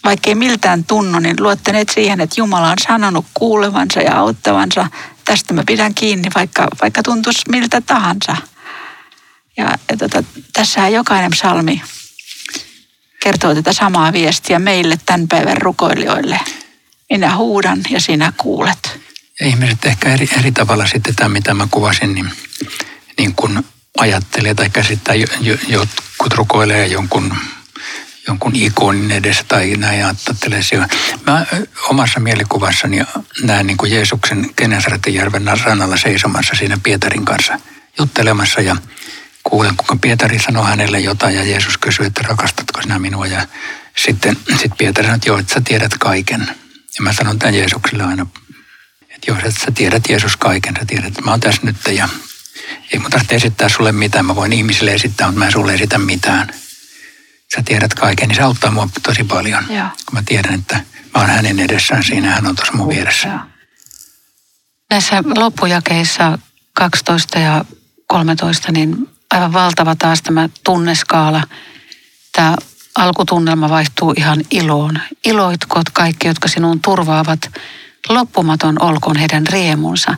vaikkei 0.07 0.35
miltään 0.35 0.83
tunnu, 0.83 1.19
niin 1.19 1.35
luottaneet 1.39 1.89
siihen, 1.89 2.21
että 2.21 2.35
Jumala 2.37 2.69
on 2.69 2.77
sanonut 2.87 3.25
kuulevansa 3.33 4.01
ja 4.01 4.19
auttavansa. 4.19 4.87
Tästä 5.25 5.53
mä 5.53 5.63
pidän 5.67 5.93
kiinni, 5.93 6.29
vaikka, 6.35 6.67
vaikka 6.81 7.03
tuntuisi 7.03 7.41
miltä 7.49 7.81
tahansa. 7.81 8.37
Ja, 9.57 9.77
ja 9.91 9.97
tota, 9.97 10.23
tässähän 10.53 10.93
jokainen 10.93 11.31
psalmi 11.31 11.81
kertoo 13.23 13.55
tätä 13.55 13.73
samaa 13.73 14.13
viestiä 14.13 14.59
meille 14.59 14.99
tämän 15.05 15.27
päivän 15.27 15.57
rukoilijoille. 15.57 16.39
Minä 17.09 17.35
huudan 17.35 17.81
ja 17.89 18.01
sinä 18.01 18.33
kuulet. 18.37 18.99
ja 19.39 19.47
ihmiset 19.47 19.85
ehkä 19.85 20.13
eri, 20.13 20.29
eri 20.39 20.51
tavalla 20.51 20.87
sitten 20.87 21.15
tämä, 21.15 21.29
mitä 21.29 21.53
mä 21.53 21.67
kuvasin, 21.71 22.13
niin, 22.13 22.31
niin 23.17 23.35
kuin 23.35 23.65
ajattelee 23.97 24.53
tai 24.53 24.69
käsittää, 24.69 25.15
jotkut 26.17 26.37
rukoilee 26.37 26.87
jonkun 26.87 27.35
jonkun 28.27 28.55
ikonin 28.55 29.11
edessä 29.11 29.43
tai 29.47 29.75
näin 29.77 30.05
ajattelee 30.05 30.63
siellä. 30.63 30.87
Mä 31.27 31.45
omassa 31.89 32.19
mielikuvassani 32.19 33.03
näen 33.41 33.67
niin 33.67 33.77
kuin 33.77 33.91
Jeesuksen 33.91 34.49
Genesaretin 34.57 35.31
rannalla 35.65 35.97
seisomassa 35.97 36.55
siinä 36.55 36.77
Pietarin 36.83 37.25
kanssa 37.25 37.59
juttelemassa 37.99 38.61
ja 38.61 38.75
kuulen, 39.43 39.77
kuinka 39.77 39.95
Pietari 40.01 40.39
sanoo 40.39 40.63
hänelle 40.63 40.99
jotain 40.99 41.35
ja 41.35 41.43
Jeesus 41.43 41.77
kysyy, 41.77 42.05
että 42.05 42.23
rakastatko 42.23 42.81
sinä 42.81 42.99
minua 42.99 43.27
ja 43.27 43.47
sitten 43.97 44.37
sit 44.61 44.71
Pietari 44.77 45.05
sanoo, 45.05 45.15
että 45.15 45.29
joo, 45.29 45.37
että 45.37 45.53
sä 45.53 45.61
tiedät 45.61 45.97
kaiken. 45.97 46.41
Ja 46.97 47.03
mä 47.03 47.13
sanon 47.13 47.39
tämän 47.39 47.55
Jeesukselle 47.55 48.03
aina, 48.03 48.25
että 49.01 49.31
joo, 49.31 49.37
että 49.37 49.65
sä 49.65 49.71
tiedät 49.75 50.03
Jeesus 50.09 50.37
kaiken, 50.37 50.75
sä 50.79 50.85
tiedät, 50.85 51.05
että 51.05 51.21
mä 51.21 51.31
oon 51.31 51.39
tässä 51.39 51.61
nyt 51.63 51.75
ja 51.91 52.09
ei 52.93 52.99
mun 52.99 53.11
tarvitse 53.11 53.35
esittää 53.35 53.69
sulle 53.69 53.91
mitään, 53.91 54.25
mä 54.25 54.35
voin 54.35 54.53
ihmisille 54.53 54.91
esittää, 54.91 55.27
mutta 55.27 55.39
mä 55.39 55.45
en 55.45 55.51
sulle 55.51 55.73
esitä 55.73 55.97
mitään 55.97 56.53
sä 57.55 57.63
tiedät 57.65 57.93
kaiken, 57.93 58.27
niin 58.27 58.35
se 58.35 58.41
auttaa 58.41 58.71
mua 58.71 58.89
tosi 59.03 59.23
paljon. 59.23 59.65
Joo. 59.69 59.87
Kun 60.05 60.13
mä 60.13 60.23
tiedän, 60.25 60.53
että 60.53 60.75
mä 60.75 61.21
oon 61.21 61.29
hänen 61.29 61.59
edessään 61.59 62.03
siinä, 62.03 62.31
hän 62.31 62.47
on 62.47 62.55
tuossa 62.55 62.73
mun 62.73 62.89
vieressä. 62.89 63.27
Joo. 63.27 63.39
Näissä 64.89 65.23
loppujakeissa 65.35 66.39
12 66.73 67.39
ja 67.39 67.65
13, 68.07 68.71
niin 68.71 69.09
aivan 69.31 69.53
valtava 69.53 69.95
taas 69.95 70.21
tämä 70.21 70.49
tunneskaala. 70.63 71.43
Tämä 72.35 72.55
alkutunnelma 72.95 73.69
vaihtuu 73.69 74.13
ihan 74.17 74.41
iloon. 74.51 74.99
Iloitkot 75.25 75.89
kaikki, 75.89 76.27
jotka 76.27 76.47
sinun 76.47 76.81
turvaavat. 76.81 77.51
Loppumaton 78.09 78.81
olkoon 78.81 79.15
heidän 79.15 79.47
riemunsa. 79.47 80.15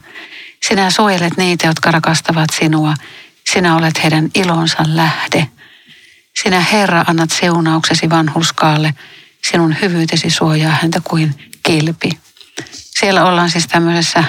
Sinä 0.67 0.91
suojelet 0.91 1.37
niitä, 1.37 1.67
jotka 1.67 1.91
rakastavat 1.91 2.49
sinua. 2.59 2.93
Sinä 3.53 3.75
olet 3.75 4.03
heidän 4.03 4.29
ilonsa 4.35 4.77
lähde. 4.87 5.47
Sinä 6.43 6.59
Herra 6.59 7.03
annat 7.07 7.29
seunauksesi 7.31 8.09
vanhurskaalle, 8.09 8.93
sinun 9.51 9.75
hyvyytesi 9.81 10.29
suojaa 10.29 10.77
häntä 10.81 11.01
kuin 11.03 11.51
kilpi. 11.63 12.09
Siellä 12.71 13.25
ollaan 13.25 13.49
siis 13.49 13.67
tämmöisessä 13.67 14.23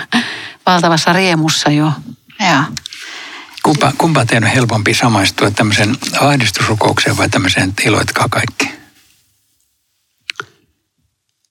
valtavassa 0.66 1.12
riemussa 1.12 1.70
jo. 1.70 1.92
Ja. 2.40 2.64
Kumpa, 3.62 3.92
kumpa 3.98 4.24
teidän 4.24 4.48
on 4.48 4.54
helpompi 4.54 4.94
samaistua 4.94 5.50
tämmöisen 5.50 5.96
ahdistusrukoukseen 6.20 7.16
vai 7.16 7.28
tämmöiseen 7.28 7.72
iloitkaa 7.84 8.28
kaikki? 8.30 8.70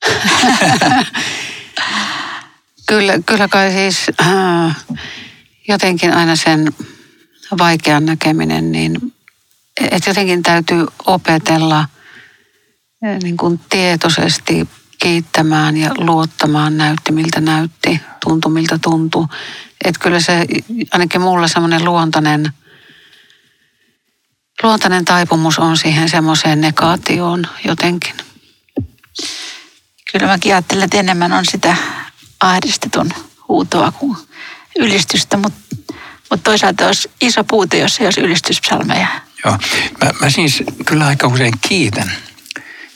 kyllä, 2.90 3.14
kyllä 3.26 3.48
kai 3.48 3.72
siis 3.72 4.06
äh, 4.22 4.86
jotenkin 5.68 6.14
aina 6.14 6.36
sen 6.36 6.74
vaikean 7.58 8.06
näkeminen, 8.06 8.72
niin 8.72 9.14
että 9.92 10.10
jotenkin 10.10 10.44
täytyy 10.44 10.86
opetella 11.06 11.86
eh, 13.06 13.20
niin 13.24 13.38
kuin 13.38 13.60
tietoisesti 13.70 14.68
kiittämään 15.02 15.78
ja 15.78 15.92
luottamaan 15.98 16.78
näytti 16.78 17.12
miltä 17.12 17.42
näytti, 17.42 18.02
tuntui 18.26 18.52
miltä 18.52 18.80
tuntui. 18.82 19.26
Että 19.86 20.00
kyllä 20.00 20.20
se 20.20 20.46
ainakin 20.92 21.22
mulla 21.22 21.48
semmoinen 21.48 21.86
luontainen, 21.86 22.54
luontainen 24.64 25.06
taipumus 25.06 25.60
on 25.60 25.78
siihen 25.78 26.10
semmoiseen 26.10 26.62
negaatioon 26.62 27.48
jotenkin. 27.66 28.14
Kyllä 30.12 30.28
mäkin 30.28 30.54
ajattelen, 30.54 30.84
että 30.84 30.98
enemmän 30.98 31.34
on 31.34 31.46
sitä 31.46 31.76
ahdistetun 32.40 33.12
huutoa 33.48 33.92
kuin 33.92 34.18
ylistystä, 34.80 35.38
mutta, 35.38 35.76
mutta 36.30 36.44
toisaalta 36.44 36.88
olisi 36.88 37.12
iso 37.22 37.44
puute, 37.44 37.78
jos 37.78 38.00
ei 38.00 38.08
olisi 38.08 38.22
ylistyspsalmeja. 38.22 39.08
Joo. 39.46 39.58
Mä, 40.04 40.12
mä 40.22 40.30
siis 40.30 40.64
kyllä 40.86 41.08
aika 41.08 41.28
usein 41.28 41.54
kiitän. 41.62 42.12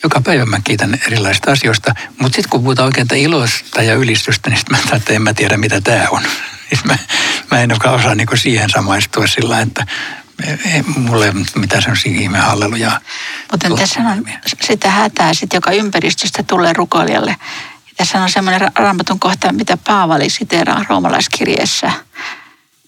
Joka 0.04 0.22
päivä 0.22 0.46
mä 0.46 0.60
kiitän 0.64 1.00
erilaisista 1.08 1.52
asioista, 1.52 1.96
mutta 2.10 2.36
sitten 2.36 2.50
kun 2.50 2.62
puhutaan 2.62 2.86
oikein 2.86 3.08
iloista 3.24 3.82
ja 3.82 3.94
ylistystä, 3.94 4.50
niin 4.50 4.58
sitten 4.58 4.78
mä 4.78 4.98
että 4.98 5.14
en 5.14 5.22
mä 5.22 5.34
tiedä 5.34 5.58
mitä 5.58 5.82
tämä 5.82 6.08
on. 6.12 6.22
mä, 6.84 6.98
mä 7.52 7.60
en 7.60 7.72
osaa 7.72 8.16
niin 8.16 8.28
siihen 8.36 8.70
samaistua 8.70 9.28
sillä 9.28 9.60
että 9.60 9.86
ei, 10.74 10.82
mulle 10.82 11.26
ei 11.26 11.32
ole 11.32 11.46
mitään 11.56 11.82
sellaisia 11.82 12.22
ihme 12.22 12.38
halleluja. 12.38 13.02
Mutta 13.52 13.70
tässä 13.78 14.00
on 14.00 14.26
sitä 14.62 14.92
hätää, 14.92 15.34
sit, 15.34 15.54
joka 15.54 15.72
ympäristöstä 15.72 16.44
tulee 16.44 16.74
rukoilijalle. 16.74 17.36
Tässä 17.98 18.24
on 18.24 18.30
semmoinen 18.30 18.72
raamatun 18.76 19.20
kohta, 19.20 19.54
mitä 19.54 19.78
Paavali 19.78 20.30
siteeraa 20.30 20.86
roomalaiskirjeessä– 20.90 21.92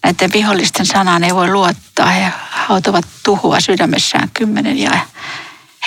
näiden 0.05 0.33
vihollisten 0.33 0.85
sanaan 0.85 1.23
ei 1.23 1.35
voi 1.35 1.51
luottaa. 1.51 2.09
He 2.09 2.31
hautovat 2.49 3.05
tuhua 3.23 3.59
sydämessään 3.59 4.29
kymmenen 4.33 4.77
ja 4.77 4.99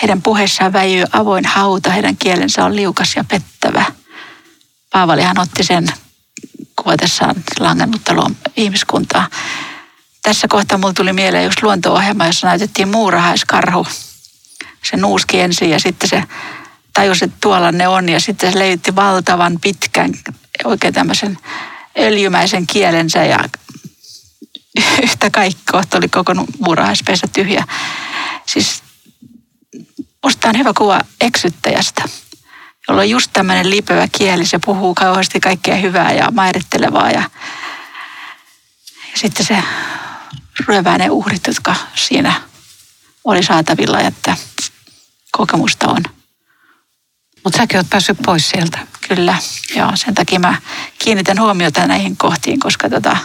heidän 0.03 0.23
puheessaan 0.23 0.73
väijyy 0.73 1.05
avoin 1.13 1.47
hauta, 1.47 1.91
heidän 1.91 2.17
kielensä 2.17 2.65
on 2.65 2.77
liukas 2.77 3.17
ja 3.17 3.25
pettävä. 3.25 3.85
Paavalihan 4.93 5.39
otti 5.39 5.65
sen 5.65 5.87
kuvatessaan 6.77 7.35
langennutta 7.59 8.13
ihmiskuntaa. 8.57 9.29
Tässä 10.23 10.49
kohtaa 10.49 10.79
mulla 10.79 10.93
tuli 10.93 11.13
mieleen 11.13 11.45
just 11.45 11.63
luonto-ohjelma, 11.63 12.27
jossa 12.27 12.47
näytettiin 12.47 12.89
muurahaiskarhu. 12.89 13.87
Se 14.91 14.97
nuuski 14.97 15.41
ensin 15.41 15.71
ja 15.71 15.81
sitten 15.81 16.09
se 16.09 16.23
tajusi, 16.99 17.25
että 17.25 17.37
tuolla 17.41 17.73
ne 17.73 17.89
on 17.89 18.09
ja 18.09 18.21
sitten 18.21 18.53
se 18.53 18.59
leitti 18.59 18.97
valtavan 18.97 19.59
pitkän, 19.61 20.13
oikein 20.65 20.95
tämmöisen 20.95 21.39
öljymäisen 21.99 22.67
kielensä 22.67 23.25
ja 23.25 23.39
yhtä 25.03 25.31
kaikkoa, 25.31 25.83
oli 25.95 26.09
koko 26.09 26.35
muurahaispesä 26.59 27.27
tyhjä. 27.33 27.65
Siis 28.47 28.83
musta 30.25 30.49
on 30.49 30.59
hyvä 30.59 30.73
kuva 30.79 31.01
eksyttäjästä, 31.21 32.03
jolla 32.89 33.01
on 33.01 33.11
just 33.11 33.31
tämmöinen 33.33 33.71
lipevä 33.71 34.09
kieli. 34.13 34.47
Se 34.47 34.59
puhuu 34.67 34.95
kauheasti 34.95 35.41
kaikkea 35.41 35.77
hyvää 35.77 36.13
ja 36.13 36.31
mairittelevaa 36.31 37.11
ja, 37.11 37.23
ja 39.13 39.19
sitten 39.19 39.47
se 39.47 39.63
ryövää 40.69 40.99
ne 40.99 41.11
uhrit, 41.11 41.47
jotka 41.47 41.75
siinä 41.95 42.41
oli 43.25 43.43
saatavilla, 43.43 44.01
että 44.01 44.37
kokemusta 45.33 45.89
on. 45.89 46.18
Mutta 47.49 47.59
säkin 47.59 47.77
oot 47.77 47.91
päässyt 47.91 48.19
pois 48.27 48.51
sieltä. 48.51 48.79
Kyllä, 49.09 49.35
joo. 49.77 49.91
Sen 49.95 50.15
takia 50.15 50.41
mä 50.41 50.57
kiinnitän 50.99 51.41
huomiota 51.41 51.87
näihin 51.87 52.17
kohtiin, 52.17 52.61
koska 52.61 52.91
tota, 52.91 53.17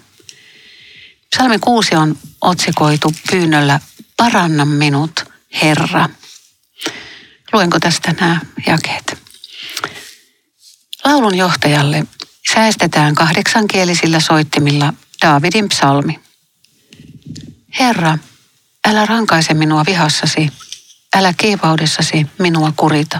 Psalmi 1.36 1.58
kuusi 1.58 1.94
on 1.94 2.18
otsikoitu 2.40 3.14
pyynnöllä 3.30 3.80
paranna 4.16 4.64
minut, 4.64 5.24
Herra. 5.62 6.08
Luenko 7.52 7.80
tästä 7.80 8.14
nämä 8.20 8.40
jakeet? 8.66 9.18
Laulun 11.04 11.34
johtajalle 11.34 12.06
säästetään 12.54 13.14
kahdeksankielisillä 13.14 14.20
soittimilla 14.20 14.94
Daavidin 15.22 15.68
psalmi. 15.68 16.20
Herra, 17.78 18.18
älä 18.88 19.06
rankaise 19.06 19.54
minua 19.54 19.84
vihassasi, 19.86 20.52
älä 21.16 21.32
kiivaudessasi 21.36 22.26
minua 22.38 22.72
kurita. 22.76 23.18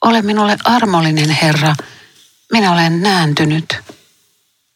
Ole 0.00 0.22
minulle 0.22 0.56
armollinen, 0.64 1.30
Herra, 1.30 1.74
minä 2.52 2.72
olen 2.72 3.02
nääntynyt. 3.02 3.76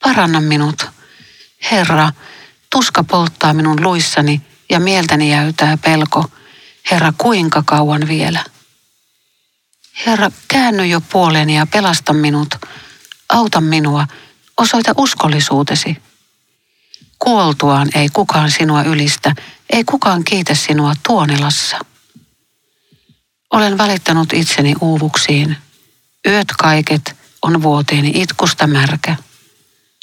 Paranna 0.03 0.41
minut. 0.41 0.87
Herra, 1.71 2.13
tuska 2.71 3.05
polttaa 3.05 3.55
minun 3.55 3.83
luissani 3.83 4.43
ja 4.71 4.81
mieltäni 4.81 5.31
jäytää 5.31 5.77
pelko. 5.77 6.31
Herra, 6.91 7.13
kuinka 7.19 7.63
kauan 7.67 8.09
vielä? 8.09 8.45
Herra, 10.07 10.31
käänny 10.49 10.87
jo 10.87 11.01
puoleeni 11.01 11.57
ja 11.57 11.67
pelasta 11.67 12.13
minut. 12.13 12.55
Auta 13.29 13.61
minua, 13.61 14.07
osoita 14.57 14.93
uskollisuutesi. 14.97 15.97
Kuoltuaan 17.19 17.89
ei 17.95 18.09
kukaan 18.09 18.51
sinua 18.51 18.83
ylistä, 18.83 19.35
ei 19.71 19.85
kukaan 19.85 20.25
kiitä 20.25 20.55
sinua 20.55 20.93
tuonelassa. 21.07 21.79
Olen 23.51 23.79
valittanut 23.79 24.33
itseni 24.33 24.75
uuvuksiin. 24.81 25.57
Yöt 26.29 26.49
kaiket 26.59 27.17
on 27.43 27.63
vuoteeni 27.63 28.13
itkusta 28.15 28.67
märkä. 28.67 29.17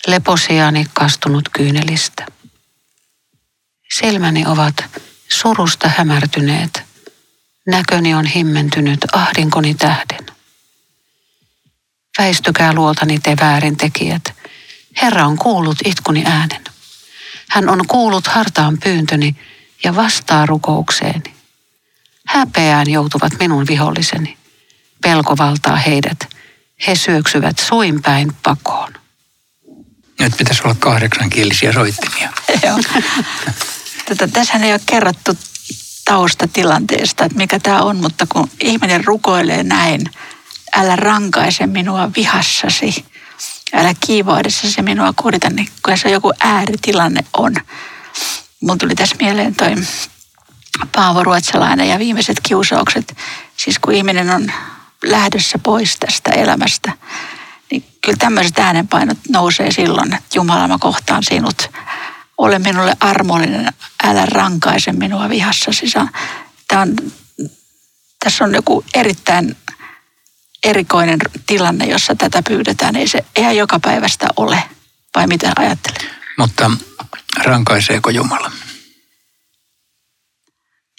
Leposiani 0.07 0.85
kastunut 0.93 1.49
kyynelistä. 1.49 2.25
Silmäni 3.93 4.45
ovat 4.45 4.75
surusta 5.29 5.91
hämärtyneet. 5.97 6.83
Näköni 7.67 8.13
on 8.13 8.25
himmentynyt 8.25 8.99
ahdinkoni 9.13 9.75
tähden. 9.75 10.25
Väistykää 12.17 12.73
luotani 12.73 13.19
te 13.19 13.37
väärintekijät. 13.41 14.33
Herra 15.01 15.25
on 15.25 15.37
kuullut 15.37 15.77
itkuni 15.85 16.23
äänen. 16.25 16.63
Hän 17.49 17.69
on 17.69 17.87
kuullut 17.87 18.27
hartaan 18.27 18.77
pyyntöni 18.83 19.35
ja 19.83 19.95
vastaa 19.95 20.45
rukoukseeni. 20.45 21.33
Häpeään 22.27 22.89
joutuvat 22.89 23.33
minun 23.39 23.67
viholliseni. 23.67 24.37
Pelko 25.01 25.37
valtaa 25.37 25.75
heidät. 25.75 26.29
He 26.87 26.95
syöksyvät 26.95 27.59
suinpäin 27.59 28.31
pakoon. 28.43 28.93
Nyt 30.19 30.37
pitäisi 30.37 30.61
olla 30.63 30.75
kahdeksankielisiä 30.79 31.73
soittimia. 31.73 32.29
Joo. 32.65 32.79
Tätä, 34.05 34.27
tässähän 34.27 34.63
ei 34.63 34.71
ole 34.71 34.81
kerrottu 34.85 35.37
taustatilanteesta, 36.05 37.25
että 37.25 37.37
mikä 37.37 37.59
tämä 37.59 37.81
on, 37.81 37.97
mutta 37.97 38.25
kun 38.29 38.49
ihminen 38.59 39.05
rukoilee 39.05 39.63
näin, 39.63 40.01
älä 40.75 40.95
rankaise 40.95 41.67
minua 41.67 42.11
vihassasi, 42.15 43.05
älä 43.73 43.93
kiivaudessasi 44.05 44.81
minua 44.81 45.13
kurita, 45.15 45.49
niin 45.49 45.67
kyllä 45.83 45.97
se 45.97 46.09
joku 46.09 46.31
ääritilanne 46.39 47.23
on. 47.37 47.55
Mun 48.61 48.77
tuli 48.77 48.95
tässä 48.95 49.15
mieleen 49.19 49.55
toi 49.55 49.75
Paavo 50.91 51.23
Ruotsalainen 51.23 51.89
ja 51.89 51.99
viimeiset 51.99 52.37
kiusaukset. 52.43 53.17
Siis 53.57 53.79
kun 53.79 53.93
ihminen 53.93 54.29
on 54.29 54.51
lähdössä 55.03 55.59
pois 55.59 55.97
tästä 55.99 56.31
elämästä, 56.31 56.91
niin 57.71 57.85
kyllä 58.05 58.17
tämmöiset 58.17 58.59
äänenpainot 58.59 59.17
nousee 59.29 59.71
silloin, 59.71 60.13
että 60.13 60.29
Jumala 60.35 60.67
mä 60.67 60.77
kohtaan 60.79 61.23
sinut. 61.23 61.69
Ole 62.37 62.59
minulle 62.59 62.93
armollinen, 62.99 63.73
älä 64.03 64.25
rankaise 64.25 64.91
minua 64.91 65.29
vihassasi. 65.29 65.85
Tämä 66.67 66.81
on, 66.81 66.95
tässä 68.23 68.43
on 68.43 68.53
joku 68.53 68.85
erittäin 68.93 69.57
erikoinen 70.63 71.19
tilanne, 71.45 71.85
jossa 71.85 72.15
tätä 72.15 72.43
pyydetään. 72.43 72.95
Ei 72.95 73.07
se 73.07 73.25
ihan 73.37 73.57
joka 73.57 73.79
päivästä 73.79 74.27
ole, 74.37 74.63
vai 75.15 75.27
mitä 75.27 75.53
ajattelet? 75.55 76.05
Mutta 76.37 76.71
rankaiseeko 77.43 78.09
Jumala? 78.09 78.51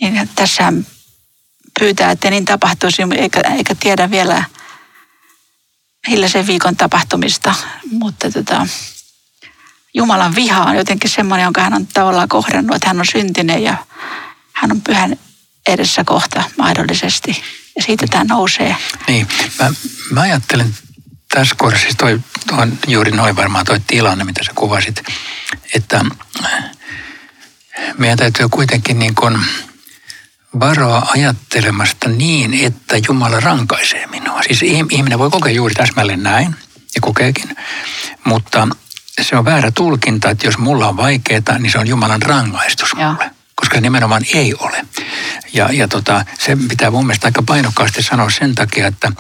Niin 0.01 0.29
tässä 0.35 0.73
pyytää, 1.81 2.11
että 2.11 2.31
niin 2.31 2.45
tapahtuisi, 2.45 3.03
eikä, 3.17 3.41
eikä 3.41 3.75
tiedä 3.75 4.11
vielä 4.11 4.45
hiljaisen 6.09 6.47
viikon 6.47 6.77
tapahtumista, 6.77 7.55
mutta 7.91 8.31
tota, 8.31 8.67
Jumalan 9.95 10.35
viha 10.35 10.65
on 10.65 10.77
jotenkin 10.77 11.11
semmoinen, 11.11 11.45
jonka 11.45 11.61
hän 11.61 11.75
on 11.75 11.87
tavallaan 11.87 12.29
kohdannut, 12.29 12.77
että 12.77 12.89
hän 12.89 13.01
on 13.01 13.07
syntinen 13.07 13.63
ja 13.63 13.77
hän 14.53 14.73
on 14.73 14.81
pyhän 14.81 15.17
edessä 15.67 16.05
kohta 16.05 16.45
mahdollisesti. 16.59 17.43
Ja 17.77 17.83
siitä 17.83 18.07
tämä 18.07 18.25
nousee. 18.25 18.77
Niin, 19.09 19.29
mä, 19.59 19.73
mä 20.11 20.21
ajattelen 20.21 20.77
tässä 21.35 21.55
kohdassa, 21.59 21.83
siis 21.83 21.97
toi, 21.97 22.21
on 22.53 22.79
juuri 22.87 23.11
noin 23.11 23.37
varmaan 23.37 23.67
toi 23.67 23.81
tilanne, 23.87 24.25
mitä 24.25 24.45
sä 24.45 24.53
kuvasit, 24.55 25.03
että 25.75 26.05
meidän 27.99 28.19
täytyy 28.19 28.49
kuitenkin 28.49 28.99
niin 28.99 29.15
kuin 29.15 29.39
varoa 30.61 31.07
ajattelemasta 31.15 32.09
niin, 32.09 32.55
että 32.55 32.97
Jumala 33.09 33.41
rankaisee 33.41 34.07
minua. 34.07 34.43
Siis 34.43 34.63
ihminen 34.91 35.19
voi 35.19 35.31
kokea 35.31 35.53
juuri 35.53 35.75
täsmälleen 35.75 36.23
näin, 36.23 36.57
ja 36.95 37.01
kokeekin, 37.01 37.57
mutta 38.25 38.69
se 39.21 39.37
on 39.37 39.45
väärä 39.45 39.71
tulkinta, 39.71 40.31
että 40.31 40.47
jos 40.47 40.59
mulla 40.59 40.89
on 40.89 40.97
vaikeaa, 40.97 41.59
niin 41.59 41.73
se 41.73 41.79
on 41.79 41.87
Jumalan 41.87 42.23
rangaistus 42.23 42.95
mulle. 42.95 43.25
Ja. 43.25 43.31
Koska 43.55 43.81
nimenomaan 43.81 44.23
ei 44.35 44.55
ole. 44.55 44.87
Ja, 45.53 45.69
ja 45.73 45.89
tota, 45.89 46.25
se 46.39 46.57
pitää 46.69 46.91
mun 46.91 47.07
mielestä 47.07 47.29
aika 47.29 47.43
painokkaasti 47.43 48.03
sanoa 48.03 48.31
sen 48.31 48.55
takia, 48.55 48.87
että 48.87 49.13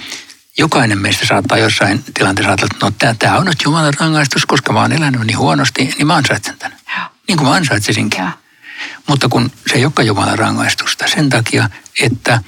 jokainen 0.59 0.99
meistä 0.99 1.27
saattaa 1.27 1.59
jossain 1.59 2.05
tilanteessa 2.15 2.51
ajatella, 2.51 2.89
että 2.89 3.07
no 3.07 3.15
tämä 3.19 3.39
on 3.39 3.47
nyt 3.47 3.63
Jumalan 3.65 3.95
rangaistus, 4.01 4.47
koska 4.47 4.73
mä 4.73 4.81
oon 4.81 4.93
elänyt 4.93 5.21
niin 5.21 5.39
huonosti, 5.39 5.85
niin 5.85 6.07
mä 6.07 6.15
ansaitsen 6.15 6.59
tämän. 6.59 6.79
Ja. 6.97 7.11
Niin 7.29 7.39
kuin 7.39 7.49
mä 7.49 7.55
ansaitsisinkin. 7.55 8.21
Ja. 8.21 8.33
Mutta 9.07 9.29
kun 9.29 9.53
se 9.67 9.75
ei 9.75 9.85
olekaan 9.85 10.07
Jumalan 10.07 10.39
rangaistusta 10.39 11.09
sen 11.09 11.29
takia, 11.29 11.71
että 12.01 12.41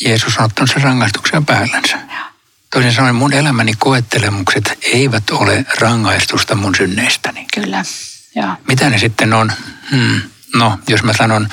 Jeesus 0.00 0.38
on 0.38 0.44
ottanut 0.44 0.70
sen 0.70 0.82
rangaistuksen 0.82 1.46
päällänsä. 1.46 1.96
Ja. 1.96 2.26
Toisin 2.70 2.92
sanoen 2.92 3.14
mun 3.14 3.32
elämäni 3.32 3.72
koettelemukset 3.78 4.78
eivät 4.82 5.30
ole 5.30 5.66
rangaistusta 5.80 6.54
mun 6.54 6.74
synneistäni. 6.74 7.46
Kyllä, 7.54 7.84
ja. 8.34 8.56
Mitä 8.68 8.90
ne 8.90 8.98
sitten 8.98 9.32
on? 9.32 9.52
Hmm. 9.90 10.20
No, 10.54 10.78
jos 10.88 11.02
mä 11.02 11.12
sanon 11.12 11.48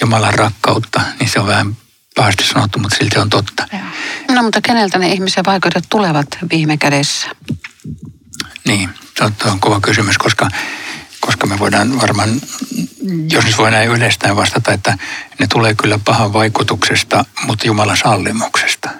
Jumalan 0.00 0.34
rakkautta, 0.34 1.00
niin 1.20 1.30
se 1.30 1.40
on 1.40 1.46
vähän 1.46 1.76
pahasti 2.16 2.44
sanottu, 2.44 2.78
mutta 2.78 2.96
silti 2.96 3.18
on 3.18 3.30
totta. 3.30 3.66
No, 4.28 4.42
mutta 4.42 4.60
keneltä 4.60 4.98
ne 4.98 5.08
ihmisen 5.08 5.44
vaikeudet 5.46 5.84
tulevat 5.88 6.26
viime 6.50 6.76
kädessä? 6.76 7.28
Niin, 8.66 8.90
se 9.18 9.24
on, 9.24 9.60
kova 9.60 9.80
kysymys, 9.80 10.18
koska, 10.18 10.48
koska 11.20 11.46
me 11.46 11.58
voidaan 11.58 12.00
varmaan, 12.00 12.40
jos 13.32 13.44
nyt 13.44 13.58
voi 13.58 13.70
näin 13.70 13.88
yleistään 13.88 14.36
vastata, 14.36 14.72
että 14.72 14.98
ne 15.38 15.46
tulee 15.46 15.74
kyllä 15.74 15.98
pahan 16.04 16.32
vaikutuksesta, 16.32 17.24
mutta 17.46 17.66
Jumalan 17.66 17.96
sallimuksesta 17.96 18.90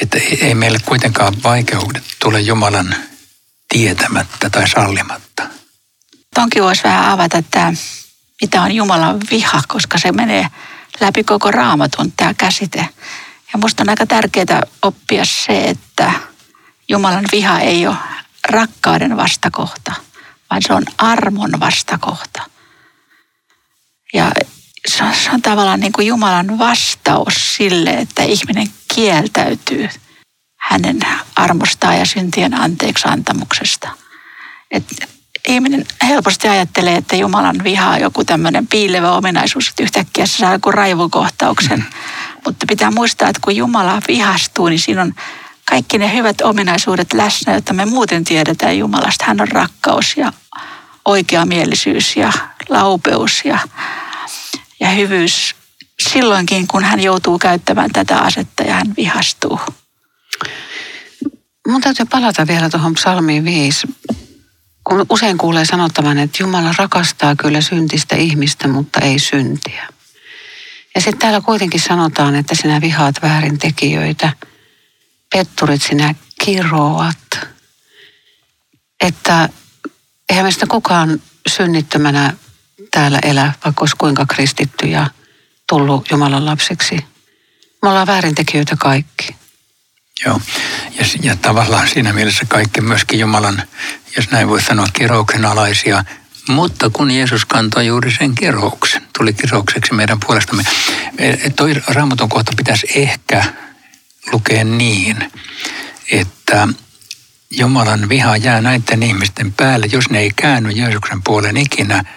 että 0.00 0.18
ei 0.40 0.54
meille 0.54 0.78
kuitenkaan 0.84 1.34
vaikeudet 1.42 2.04
tule 2.18 2.40
Jumalan 2.40 2.94
tietämättä 3.68 4.50
tai 4.50 4.68
sallimatta. 4.68 5.42
Tonkin 6.34 6.62
voisi 6.62 6.84
vähän 6.84 7.04
avata 7.04 7.38
että 7.38 7.72
mitä 8.42 8.62
on 8.62 8.72
Jumalan 8.72 9.20
viha, 9.30 9.62
koska 9.68 9.98
se 9.98 10.12
menee 10.12 10.46
läpi 11.00 11.24
koko 11.24 11.50
raamatun 11.50 12.12
tämä 12.12 12.34
käsite. 12.34 12.88
Ja 13.52 13.58
musta 13.58 13.82
on 13.82 13.88
aika 13.88 14.06
tärkeää 14.06 14.62
oppia 14.82 15.24
se, 15.24 15.64
että 15.68 16.12
Jumalan 16.88 17.24
viha 17.32 17.60
ei 17.60 17.86
ole 17.86 17.96
rakkauden 18.48 19.16
vastakohta, 19.16 19.92
vaan 20.50 20.62
se 20.62 20.72
on 20.72 20.84
armon 20.98 21.60
vastakohta. 21.60 22.42
Ja 24.14 24.32
se 24.88 25.04
on, 25.04 25.14
se 25.14 25.30
on 25.30 25.42
tavallaan 25.42 25.80
niin 25.80 25.92
kuin 25.92 26.06
Jumalan 26.06 26.58
vastaus 26.58 27.56
sille, 27.56 27.90
että 27.90 28.22
ihminen 28.22 28.66
kieltäytyy 28.94 29.88
hänen 30.56 31.00
armostaan 31.36 31.98
ja 31.98 32.04
syntien 32.04 32.54
anteeksi 32.54 33.08
antamuksesta. 33.08 33.88
Et 34.70 34.84
ihminen 35.48 35.86
helposti 36.08 36.48
ajattelee, 36.48 36.96
että 36.96 37.16
Jumalan 37.16 37.64
viha 37.64 37.90
on 37.90 38.00
joku 38.00 38.24
tämmöinen 38.24 38.66
piilevä 38.66 39.12
ominaisuus, 39.12 39.68
että 39.68 39.82
yhtäkkiä 39.82 40.26
se 40.26 40.36
saa 40.36 40.52
joku 40.52 40.72
raivokohtauksen. 40.72 41.78
Mm-hmm. 41.78 42.40
Mutta 42.46 42.66
pitää 42.68 42.90
muistaa, 42.90 43.28
että 43.28 43.40
kun 43.44 43.56
Jumala 43.56 44.02
vihastuu, 44.08 44.68
niin 44.68 44.78
siinä 44.78 45.02
on 45.02 45.14
kaikki 45.70 45.98
ne 45.98 46.14
hyvät 46.14 46.40
ominaisuudet 46.40 47.12
läsnä, 47.12 47.52
joita 47.52 47.72
me 47.72 47.84
muuten 47.84 48.24
tiedetään 48.24 48.78
Jumalasta. 48.78 49.24
Hän 49.24 49.40
on 49.40 49.48
rakkaus 49.48 50.16
ja 50.16 50.32
oikeamielisyys 51.04 52.16
ja 52.16 52.32
laupeus 52.68 53.44
ja 53.44 53.58
ja 54.80 54.88
hyvyys 54.88 55.54
silloinkin, 56.08 56.66
kun 56.66 56.84
hän 56.84 57.00
joutuu 57.00 57.38
käyttämään 57.38 57.90
tätä 57.92 58.18
asetta 58.18 58.62
ja 58.62 58.74
hän 58.74 58.94
vihastuu. 58.96 59.60
Mun 61.68 61.80
täytyy 61.80 62.06
palata 62.06 62.46
vielä 62.46 62.70
tuohon 62.70 62.94
psalmiin 62.94 63.44
5. 63.44 63.86
Usein 65.08 65.38
kuulee 65.38 65.64
sanottavan, 65.64 66.18
että 66.18 66.42
Jumala 66.42 66.74
rakastaa 66.78 67.36
kyllä 67.36 67.60
syntistä 67.60 68.16
ihmistä, 68.16 68.68
mutta 68.68 69.00
ei 69.00 69.18
syntiä. 69.18 69.86
Ja 70.94 71.00
sitten 71.00 71.18
täällä 71.18 71.40
kuitenkin 71.40 71.80
sanotaan, 71.80 72.34
että 72.34 72.54
sinä 72.54 72.80
vihaat 72.80 73.14
väärintekijöitä, 73.22 74.32
petturit 75.34 75.82
sinä 75.82 76.14
kiroat. 76.44 77.38
Että 79.00 79.48
eihän 80.28 80.44
meistä 80.44 80.66
kukaan 80.66 81.22
synnittömänä 81.48 82.32
täällä 82.90 83.18
elä, 83.22 83.52
vaikka 83.64 83.82
olisi 83.82 83.96
kuinka 83.96 84.26
kristitty 84.26 84.86
ja 84.86 85.10
tullut 85.68 86.10
Jumalan 86.10 86.46
lapseksi. 86.46 86.96
Me 87.82 87.88
ollaan 87.88 88.06
väärintekijöitä 88.06 88.76
kaikki. 88.76 89.39
Joo, 90.24 90.40
ja, 90.98 91.04
ja 91.22 91.36
tavallaan 91.36 91.88
siinä 91.88 92.12
mielessä 92.12 92.44
kaikki 92.48 92.80
myöskin 92.80 93.20
Jumalan, 93.20 93.62
jos 94.16 94.30
näin 94.30 94.48
voi 94.48 94.62
sanoa, 94.62 94.86
kirouksen 94.92 95.44
alaisia. 95.44 96.04
Mutta 96.48 96.90
kun 96.90 97.10
Jeesus 97.10 97.44
kantoi 97.44 97.86
juuri 97.86 98.10
sen 98.18 98.34
kirouksen, 98.34 99.02
tuli 99.18 99.32
kiroukseksi 99.32 99.94
meidän 99.94 100.20
puolestamme. 100.20 100.62
E, 101.18 101.50
toi 101.50 101.74
raamatun 101.86 102.28
kohta 102.28 102.52
pitäisi 102.56 102.86
ehkä 102.94 103.44
lukea 104.32 104.64
niin, 104.64 105.32
että 106.10 106.68
Jumalan 107.50 108.08
viha 108.08 108.36
jää 108.36 108.60
näiden 108.60 109.02
ihmisten 109.02 109.52
päälle, 109.52 109.86
jos 109.92 110.10
ne 110.10 110.18
ei 110.18 110.30
käänny 110.36 110.70
Jeesuksen 110.70 111.22
puolen 111.22 111.56
ikinä– 111.56 112.04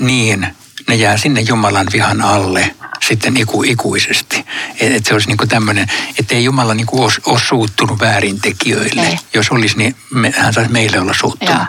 niin 0.00 0.46
ne 0.88 0.94
jää 0.94 1.16
sinne 1.16 1.40
Jumalan 1.40 1.86
vihan 1.92 2.22
alle 2.22 2.74
sitten 3.08 3.36
iku, 3.36 3.62
ikuisesti. 3.62 4.46
Että 4.80 4.96
et 4.96 5.06
se 5.06 5.14
olisi 5.14 5.28
niinku 5.28 5.46
tämmöinen, 5.46 5.88
että 6.18 6.34
ei 6.34 6.44
Jumala 6.44 6.74
niinku 6.74 7.02
ole, 7.02 7.40
suuttunut 7.48 8.00
väärintekijöille. 8.00 9.06
Ei. 9.06 9.18
Jos 9.34 9.50
olisi, 9.50 9.76
niin 9.76 9.96
me, 10.10 10.32
hän 10.36 10.54
saisi 10.54 10.72
meille 10.72 11.00
olla 11.00 11.14
suuttunut. 11.14 11.62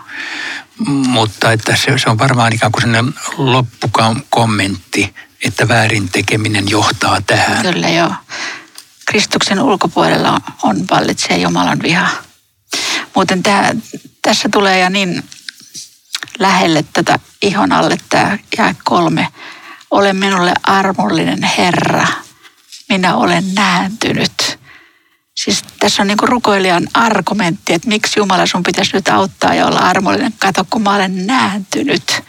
mutta 0.87 1.51
että 1.51 1.75
se, 1.75 1.97
se 1.97 2.09
on 2.09 2.19
varmaan 2.19 2.53
ikään 2.53 2.71
kuin 2.71 2.81
sellainen 2.81 3.13
loppukommentti, 3.37 5.15
että 5.45 5.67
väärin 5.67 6.09
tekeminen 6.09 6.69
johtaa 6.69 7.21
tähän. 7.21 7.61
Kyllä 7.61 7.89
joo. 7.89 8.13
Kristuksen 9.05 9.59
ulkopuolella 9.59 10.41
on 10.63 10.85
vallitsee 10.91 11.37
Jumalan 11.37 11.81
viha. 11.81 12.07
Muuten 13.15 13.43
tämä, 13.43 13.75
tässä 14.21 14.49
tulee 14.49 14.79
ja 14.79 14.89
niin 14.89 15.23
lähelle 16.39 16.85
tätä 16.93 17.19
ihon 17.41 17.71
alle 17.71 17.97
tämä 18.09 18.37
jae 18.57 18.75
kolme. 18.83 19.27
Ole 19.91 20.13
minulle 20.13 20.53
armollinen 20.63 21.43
Herra, 21.43 22.07
minä 22.89 23.15
olen 23.15 23.55
nääntynyt. 23.55 24.59
Siis 25.35 25.63
tässä 25.79 26.03
on 26.03 26.07
niinku 26.07 26.25
rukoilijan 26.25 26.87
argumentti, 26.93 27.73
että 27.73 27.87
miksi 27.87 28.19
Jumala 28.19 28.45
sun 28.45 28.63
pitäisi 28.63 28.95
nyt 28.95 29.07
auttaa 29.07 29.53
ja 29.53 29.65
olla 29.67 29.79
armollinen. 29.79 30.33
Kato, 30.39 30.65
kun 30.69 30.81
mä 30.81 30.95
olen 30.95 31.27
nääntynyt. 31.27 32.23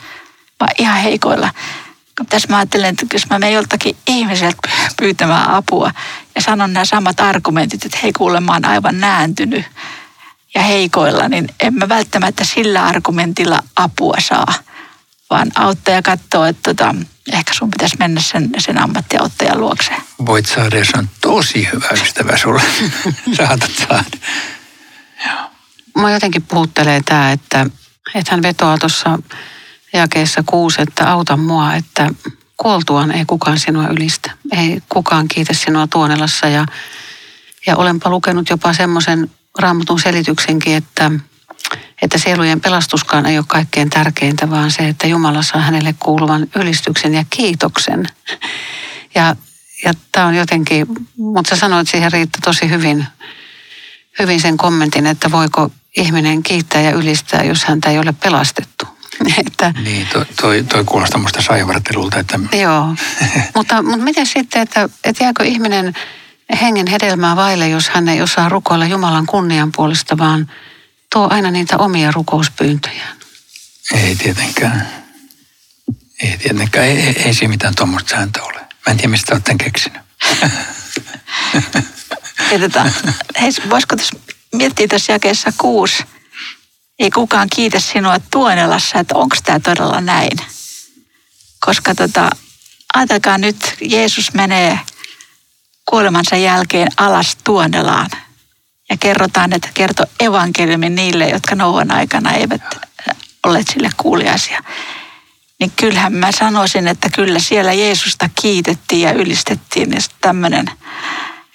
Mä 0.61 0.67
ihan 0.79 0.97
heikoilla. 0.97 1.51
Tässä 2.29 2.49
mä 2.49 2.57
ajattelen, 2.57 2.91
että 2.91 3.07
jos 3.13 3.31
mä 3.31 3.39
menen 3.39 3.55
joltakin 3.55 3.97
ihmiseltä 4.07 4.69
pyytämään 4.97 5.51
apua 5.51 5.91
ja 6.35 6.43
sanon 6.43 6.73
nämä 6.73 6.85
samat 6.85 7.21
argumentit, 7.21 7.85
että 7.85 7.99
hei 8.03 8.13
kuule, 8.13 8.41
mä 8.41 8.53
oon 8.53 8.65
aivan 8.65 9.01
nääntynyt 9.01 9.65
ja 10.55 10.63
heikoilla, 10.63 11.29
niin 11.29 11.49
en 11.61 11.75
mä 11.75 11.89
välttämättä 11.89 12.45
sillä 12.45 12.87
argumentilla 12.87 13.63
apua 13.77 14.17
saa. 14.19 14.55
Vaan 15.31 15.53
auttaja 15.55 16.03
katsoo, 16.03 16.45
että 16.45 16.75
tota, 16.75 16.95
ehkä 17.33 17.55
sun 17.55 17.71
pitäisi 17.71 17.97
mennä 17.99 18.21
sen, 18.21 18.51
sen 18.59 18.83
ammattiauttajan 18.83 19.61
luokse. 19.61 19.93
Voit 20.27 20.47
saada, 20.47 20.79
jos 20.79 20.91
on 20.99 21.09
tosi 21.21 21.69
hyvä 21.73 21.89
ystävä 22.03 22.37
sulle. 22.37 22.63
Saatat 23.37 23.71
saada. 23.89 24.17
Mä 25.99 26.11
jotenkin 26.11 26.43
puhuttelee 26.43 27.01
tämä, 27.05 27.33
että, 27.33 27.67
että 28.15 28.31
hän 28.31 28.43
vetoaa 28.43 28.79
tuossa 28.79 29.19
jakeessa 29.93 30.43
kuusi, 30.47 30.83
että 30.83 31.11
auta 31.11 31.37
mua, 31.37 31.75
että 31.75 32.11
kuoltuaan 32.57 33.11
ei 33.13 33.25
kukaan 33.25 33.59
sinua 33.59 33.89
ylistä. 33.89 34.31
Ei 34.53 34.83
kukaan 34.89 35.29
kiitä 35.29 35.55
sinua 35.55 35.87
Tuonelassa 35.87 36.47
ja, 36.47 36.67
ja 37.67 37.77
olenpa 37.77 38.11
lukenut 38.11 38.51
jopa 38.51 38.73
semmoisen 38.73 39.31
raamatun 39.59 40.01
selityksenkin, 40.01 40.77
että, 40.77 41.11
että 42.03 42.19
sielujen 42.19 42.61
pelastuskaan 42.61 43.27
ei 43.27 43.39
ole 43.39 43.45
kaikkein 43.49 43.91
tärkeintä, 43.91 44.51
vaan 44.51 44.71
se, 44.71 44.89
että 44.89 45.07
Jumala 45.07 45.43
saa 45.43 45.61
hänelle 45.61 45.95
kuuluvan 46.01 46.47
ylistyksen 46.57 47.15
ja 47.15 47.25
kiitoksen. 47.31 48.07
Ja, 49.15 49.37
ja 49.85 49.93
tämä 50.13 50.27
on 50.27 50.35
jotenkin, 50.35 50.87
mutta 51.17 51.49
sä 51.49 51.57
sanoit 51.57 51.89
siihen 51.89 52.13
Riitta 52.13 52.39
tosi 52.45 52.71
hyvin, 52.71 53.07
hyvin 54.19 54.41
sen 54.41 54.57
kommentin, 54.57 55.07
että 55.07 55.31
voiko 55.31 55.71
ihminen 55.97 56.43
kiittää 56.43 56.83
ja 56.83 56.91
ylistää, 56.91 57.45
jos 57.45 57.65
häntä 57.65 57.91
ei 57.91 57.99
ole 57.99 58.15
pelastettu. 58.23 58.87
Että, 59.47 59.75
niin, 59.83 60.07
toi, 60.13 60.25
toi, 60.41 60.65
toi 60.69 60.85
kuulostaa 60.85 61.21
musta 61.21 61.43
saivartelulta. 61.43 62.19
Että... 62.19 62.39
Joo, 62.53 62.95
mutta, 63.55 63.83
mutta 63.83 64.05
miten 64.05 64.27
sitten, 64.27 64.63
että, 64.63 64.89
että 65.05 65.25
jääkö 65.25 65.45
ihminen 65.45 65.95
hengen 66.61 66.87
hedelmää 66.87 67.37
vaille, 67.37 67.69
jos 67.69 67.89
hän 67.89 68.09
ei 68.09 68.23
osaa 68.23 68.49
rukoilla 68.49 68.87
Jumalan 68.87 69.27
kunnian 69.27 69.73
puolesta, 69.77 70.19
vaan 70.19 70.51
tuo 71.13 71.29
aina 71.31 71.51
niitä 71.51 71.77
omia 71.77 72.13
rukouspyyntöjään? 72.13 73.17
Ei 73.95 74.17
tietenkään. 74.17 74.89
Ei 76.23 76.39
tietenkään. 76.39 76.87
Ei, 76.87 76.99
ei, 76.99 77.23
ei 77.23 77.35
siinä 77.35 77.51
mitään 77.51 77.75
tuommoista 77.75 78.11
sääntöä 78.11 78.43
ole. 78.43 78.61
Mä 78.61 78.91
en 78.91 78.97
tiedä, 78.97 79.09
mistä 79.09 79.35
olette 79.35 79.55
keksinyt. 79.59 80.03
Tota, 82.61 82.91
hei, 83.41 83.51
voisiko 83.71 83.97
tässä 83.97 84.17
miettiä 84.53 84.89
tässä 84.89 85.13
jakeessa 85.13 85.53
kuusi, 85.59 86.05
ei 86.99 87.11
kukaan 87.11 87.49
kiitä 87.57 87.81
sinua 87.81 88.17
Tuonelassa, 88.31 88.99
että 88.99 89.15
onko 89.15 89.37
tämä 89.45 89.61
todella 89.61 90.01
näin. 90.01 90.39
Koska 91.61 91.95
tota, 91.95 92.31
ajatelkaa 92.95 93.39
nyt, 93.39 93.57
Jeesus 93.81 94.35
menee 94.35 94.79
kuolemansa 95.91 96.37
jälkeen 96.37 96.89
alas 96.97 97.37
Tuonelaan. 97.45 98.11
Ja 98.91 98.97
kerrotaan, 98.97 99.53
että 99.53 99.69
kertoo 99.75 100.07
evankeliumin 100.21 100.95
niille, 100.95 101.29
jotka 101.29 101.55
nouvan 101.55 101.91
aikana 101.91 102.33
eivät 102.33 102.63
olleet 103.47 103.69
sille 103.69 103.91
kuuliaisia. 103.97 104.63
Niin 105.61 105.73
kyllähän 105.77 106.13
mä 106.13 106.33
sanoisin, 106.33 106.89
että 106.89 107.11
kyllä 107.11 107.39
siellä 107.39 107.73
Jeesusta 107.73 108.31
kiitettiin 108.43 109.03
ja 109.03 109.13
ylistettiin. 109.13 109.93
Ja 109.93 109.99
tämmöinen, 110.21 110.71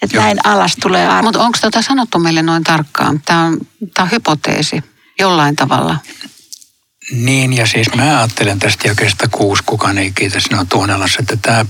että 0.01 0.17
Joo. 0.17 0.23
näin 0.23 0.47
alas 0.47 0.75
tulee 0.81 1.07
arvo. 1.07 1.21
Mutta 1.21 1.43
onko 1.43 1.57
tätä 1.61 1.81
sanottu 1.81 2.19
meille 2.19 2.41
noin 2.41 2.63
tarkkaan? 2.63 3.21
Tämä 3.25 3.43
on, 3.43 3.57
tämä 3.93 4.03
on 4.03 4.11
hypoteesi 4.11 4.83
jollain 5.19 5.55
tavalla. 5.55 5.97
Niin, 7.11 7.53
ja 7.53 7.67
siis 7.67 7.87
mä 7.95 8.19
ajattelen 8.19 8.59
tästä 8.59 8.87
jakeesta 8.87 9.27
kuusi, 9.27 9.63
kukaan 9.65 9.97
ei 9.97 10.11
kiitä 10.11 10.39
sinua 10.39 10.65
Tuonelassa, 10.65 11.19
että 11.19 11.37
tämä 11.37 11.65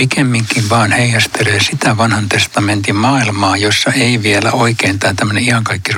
pikemminkin 0.00 0.68
vaan 0.68 0.92
heijastelee 0.92 1.60
sitä 1.60 1.96
vanhan 1.96 2.28
testamentin 2.28 2.96
maailmaa, 2.96 3.56
jossa 3.56 3.92
ei 3.92 4.22
vielä 4.22 4.52
oikein 4.52 4.98
tämä 4.98 5.14
tämmöinen 5.14 5.44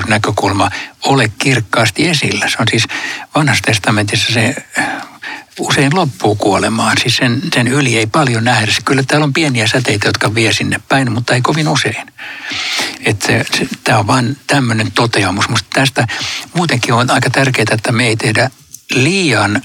näkökulma 0.08 0.70
ole 1.04 1.32
kirkkaasti 1.38 2.08
esillä. 2.08 2.48
Se 2.48 2.56
on 2.60 2.68
siis 2.70 2.84
vanhassa 3.34 3.62
testamentissa 3.62 4.32
se 4.32 4.56
usein 5.58 5.94
loppuu 5.94 6.34
kuolemaan. 6.34 6.96
Siis 6.98 7.16
sen, 7.16 7.40
sen 7.54 7.68
yli 7.68 7.98
ei 7.98 8.06
paljon 8.06 8.44
nähdä. 8.44 8.72
Kyllä 8.84 9.02
täällä 9.02 9.24
on 9.24 9.32
pieniä 9.32 9.66
säteitä, 9.66 10.08
jotka 10.08 10.34
vie 10.34 10.52
sinne 10.52 10.80
päin, 10.88 11.12
mutta 11.12 11.34
ei 11.34 11.40
kovin 11.40 11.68
usein. 11.68 12.06
Tämä 13.84 13.98
on 13.98 14.06
vain 14.06 14.36
tämmöinen 14.46 14.92
toteamus. 14.92 15.48
Musta 15.48 15.68
tästä 15.72 16.06
muutenkin 16.54 16.94
on 16.94 17.10
aika 17.10 17.30
tärkeää, 17.30 17.66
että 17.72 17.92
me 17.92 18.06
ei 18.06 18.16
tehdä 18.16 18.50
liian 18.94 19.62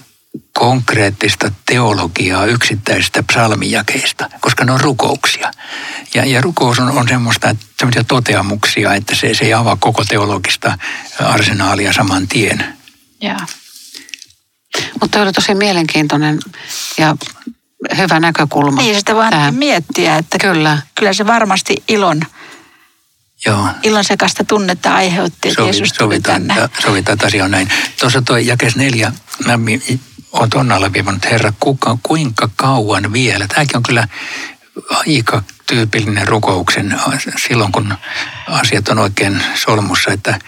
konkreettista 0.53 1.51
teologiaa 1.65 2.45
yksittäisistä 2.45 3.23
psalmijakeista, 3.23 4.29
koska 4.39 4.65
ne 4.65 4.71
on 4.71 4.81
rukouksia. 4.81 5.51
Ja, 6.13 6.25
ja 6.25 6.41
rukous 6.41 6.79
on, 6.79 6.91
on 6.91 7.07
semmoista, 7.07 7.55
semmoisia 7.79 8.03
toteamuksia, 8.03 8.93
että 8.93 9.15
se, 9.15 9.33
se 9.33 9.45
ei 9.45 9.53
avaa 9.53 9.77
koko 9.79 10.03
teologista 10.03 10.77
arsenaalia 11.19 11.93
saman 11.93 12.27
tien. 12.27 12.77
Yeah. 13.23 13.47
Mutta 15.01 15.21
oli 15.21 15.31
tosi 15.31 15.55
mielenkiintoinen 15.55 16.39
ja 16.97 17.15
hyvä 17.97 18.19
näkökulma. 18.19 18.81
Niin, 18.81 18.95
sitä 18.95 19.15
voi 19.15 19.25
miettiä, 19.51 20.17
että 20.17 20.37
kyllä. 20.37 20.77
kyllä 20.95 21.13
se 21.13 21.27
varmasti 21.27 21.83
ilon, 21.87 22.21
Joo. 23.45 23.67
ilon 23.83 24.03
sekasta 24.03 24.43
tunnetta 24.43 24.95
aiheutti, 24.95 25.49
että 25.49 25.61
Sovi, 25.61 25.67
Jeesus 25.67 25.93
tuli 25.93 25.97
sovitaan, 25.97 26.47
tänne. 26.47 26.69
Sovitaan, 26.81 27.13
että 27.13 27.27
asia 27.27 27.45
on 27.45 27.51
näin. 27.51 27.69
Tuossa 27.99 28.21
tuo 28.21 28.37
jakes 28.37 28.75
neljä, 28.75 29.11
mä 29.45 29.59
olen 30.37 30.49
tuon 30.49 30.71
alleviivannut, 30.71 31.25
Herra, 31.25 31.53
kuka, 31.59 31.97
kuinka 32.03 32.49
kauan 32.55 33.13
vielä? 33.13 33.47
Tämäkin 33.47 33.77
on 33.77 33.83
kyllä 33.83 34.07
aika 34.89 35.43
tyypillinen 35.67 36.27
rukouksen 36.27 36.99
silloin, 37.47 37.71
kun 37.71 37.95
asiat 38.47 38.87
on 38.87 38.99
oikein 38.99 39.43
solmussa, 39.55 40.11
että 40.11 40.39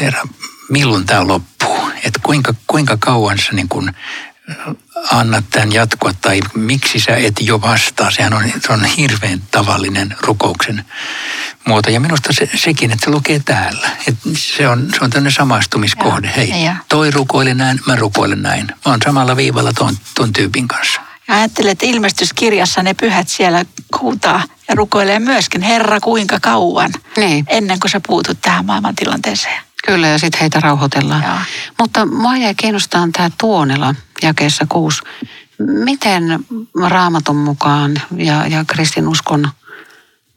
Herra, 0.00 0.22
milloin 0.68 1.06
tämä 1.06 1.28
loppuu? 1.28 1.90
Että 2.04 2.20
kuinka, 2.22 2.54
kuinka 2.66 2.96
kauan 3.00 3.38
sä 3.38 3.52
niin 3.52 3.68
kun 3.68 3.92
annat 5.10 5.44
tämän 5.50 5.72
jatkua 5.72 6.12
tai 6.20 6.40
miksi 6.54 7.00
sä 7.00 7.16
et 7.16 7.34
jo 7.40 7.60
vastaa. 7.60 8.10
Sehän 8.10 8.32
on, 8.32 8.44
se 8.66 8.72
on 8.72 8.84
hirveän 8.84 9.42
tavallinen 9.50 10.16
rukouksen 10.20 10.84
muoto. 11.64 11.90
Ja 11.90 12.00
minusta 12.00 12.32
se, 12.32 12.50
sekin, 12.54 12.90
että 12.90 13.04
se 13.04 13.10
lukee 13.10 13.40
täällä. 13.44 13.88
Että 14.08 14.28
se 14.36 14.68
on, 14.68 14.88
se 14.90 15.04
on 15.04 15.10
tämmöinen 15.10 15.32
samaistumiskohde. 15.32 16.32
Hei, 16.36 16.64
ja. 16.64 16.76
toi 16.88 17.10
rukoilen 17.10 17.56
näin, 17.56 17.80
mä 17.86 17.96
rukoilen 17.96 18.42
näin. 18.42 18.66
Mä 18.66 18.74
oon 18.84 19.00
samalla 19.04 19.36
viivalla 19.36 19.72
ton, 19.72 19.96
ton 20.14 20.32
tyypin 20.32 20.68
kanssa. 20.68 21.00
Ja 21.28 21.34
ajattelet, 21.34 21.72
että 21.72 21.86
ilmestyskirjassa 21.86 22.82
ne 22.82 22.94
pyhät 22.94 23.28
siellä 23.28 23.64
huutaa 24.00 24.42
ja 24.68 24.74
rukoilee 24.74 25.18
myöskin, 25.18 25.62
Herra 25.62 26.00
kuinka 26.00 26.40
kauan, 26.40 26.90
niin. 27.16 27.44
ennen 27.48 27.80
kuin 27.80 27.90
sä 27.90 28.00
puutut 28.06 28.38
tähän 28.40 28.66
maailmantilanteeseen. 28.66 29.62
Kyllä, 29.86 30.08
ja 30.08 30.18
sitten 30.18 30.40
heitä 30.40 30.60
rauhoitellaan. 30.60 31.22
Joo. 31.22 31.38
Mutta 31.80 32.06
mua 32.06 32.36
jäi 32.36 32.54
kiinnostaa 32.54 33.08
tämä 33.12 33.30
Tuonela 33.38 33.94
jakeessa 34.22 34.66
kuusi. 34.68 35.02
Miten 35.58 36.44
raamatun 36.88 37.36
mukaan 37.36 38.02
ja, 38.16 38.46
ja 38.46 38.64
kristinuskon 38.66 39.48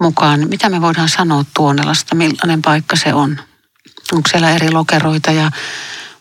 mukaan, 0.01 0.49
mitä 0.49 0.69
me 0.69 0.81
voidaan 0.81 1.09
sanoa 1.09 1.45
Tuonelasta, 1.55 2.15
millainen 2.15 2.61
paikka 2.61 2.95
se 2.95 3.13
on? 3.13 3.39
Onko 4.11 4.29
siellä 4.29 4.51
eri 4.51 4.71
lokeroita 4.71 5.31
ja 5.31 5.51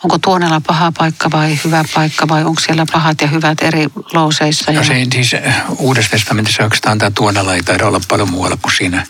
onko 0.04 0.18
Tuonela 0.18 0.60
paha 0.60 0.92
paikka 0.98 1.30
vai 1.30 1.58
hyvä 1.64 1.84
paikka 1.94 2.28
vai 2.28 2.44
onko 2.44 2.60
siellä 2.60 2.86
pahat 2.92 3.20
ja 3.20 3.28
hyvät 3.28 3.62
eri 3.62 3.86
louseissa? 4.12 4.72
Ja... 4.72 4.78
No 4.78 4.84
se, 4.84 5.06
siis 5.12 5.32
Uudessa 5.78 6.10
testamentissa 6.10 6.62
oikeastaan 6.62 6.98
tämä 6.98 7.10
Tuonela 7.10 7.54
ei 7.54 7.62
taida 7.62 7.86
olla 7.86 8.00
paljon 8.08 8.30
muualla 8.30 8.56
kuin 8.62 8.74
siinä 8.76 9.06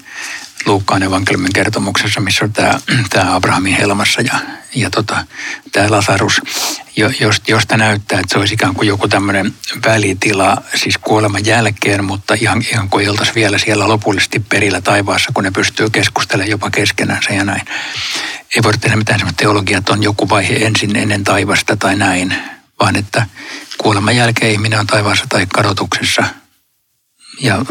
Luukkaan 0.66 1.02
evankeliumin 1.02 1.52
kertomuksessa, 1.52 2.20
missä 2.20 2.44
on 2.44 2.52
tämä, 2.52 2.81
tämä 3.11 3.35
Abrahamin 3.35 3.76
helmassa 3.76 4.20
ja, 4.20 4.38
ja 4.74 4.90
tota, 4.90 5.26
tämä 5.72 5.90
Lasarus, 5.90 6.40
josta, 7.20 7.50
josta 7.50 7.76
näyttää, 7.76 8.20
että 8.20 8.33
se 8.33 8.38
olisi 8.38 8.55
ikään 8.55 8.74
kuin 8.74 8.88
joku 8.88 9.09
tämmöinen 9.09 9.55
välitila, 9.87 10.62
siis 10.74 10.98
kuoleman 10.98 11.46
jälkeen, 11.46 12.05
mutta 12.05 12.35
ihan, 12.35 12.62
ihan 12.72 12.88
kuin 12.88 13.07
vielä 13.35 13.59
siellä 13.59 13.88
lopullisesti 13.88 14.40
perillä 14.40 14.81
taivaassa, 14.81 15.31
kun 15.35 15.44
ne 15.44 15.50
pystyy 15.50 15.90
keskustelemaan 15.90 16.50
jopa 16.50 16.70
keskenänsä 16.70 17.33
ja 17.33 17.44
näin. 17.44 17.62
ei 18.57 18.62
voi 18.62 18.72
tehdä 18.79 18.96
mitään 18.96 19.18
semmoista 19.18 19.42
teologiaa, 19.42 19.79
että 19.79 19.92
on 19.92 20.02
joku 20.02 20.29
vaihe 20.29 20.55
ensin 20.55 20.96
ennen 20.96 21.24
taivasta 21.24 21.76
tai 21.76 21.96
näin, 21.96 22.35
vaan 22.81 22.96
että 22.96 23.26
kuoleman 23.79 24.16
jälkeen 24.16 24.52
ihminen 24.52 24.81
on 24.81 24.87
taivaassa 24.87 25.24
tai 25.29 25.46
kadotuksessa. 25.55 26.24
Ja 27.40 27.64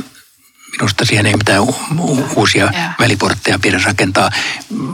minusta 0.77 1.05
siihen 1.05 1.25
ei 1.25 1.33
mitään 1.33 1.63
uusia 2.35 2.69
yeah. 2.73 2.93
väliportteja 2.99 3.59
pidä 3.59 3.79
rakentaa, 3.85 4.29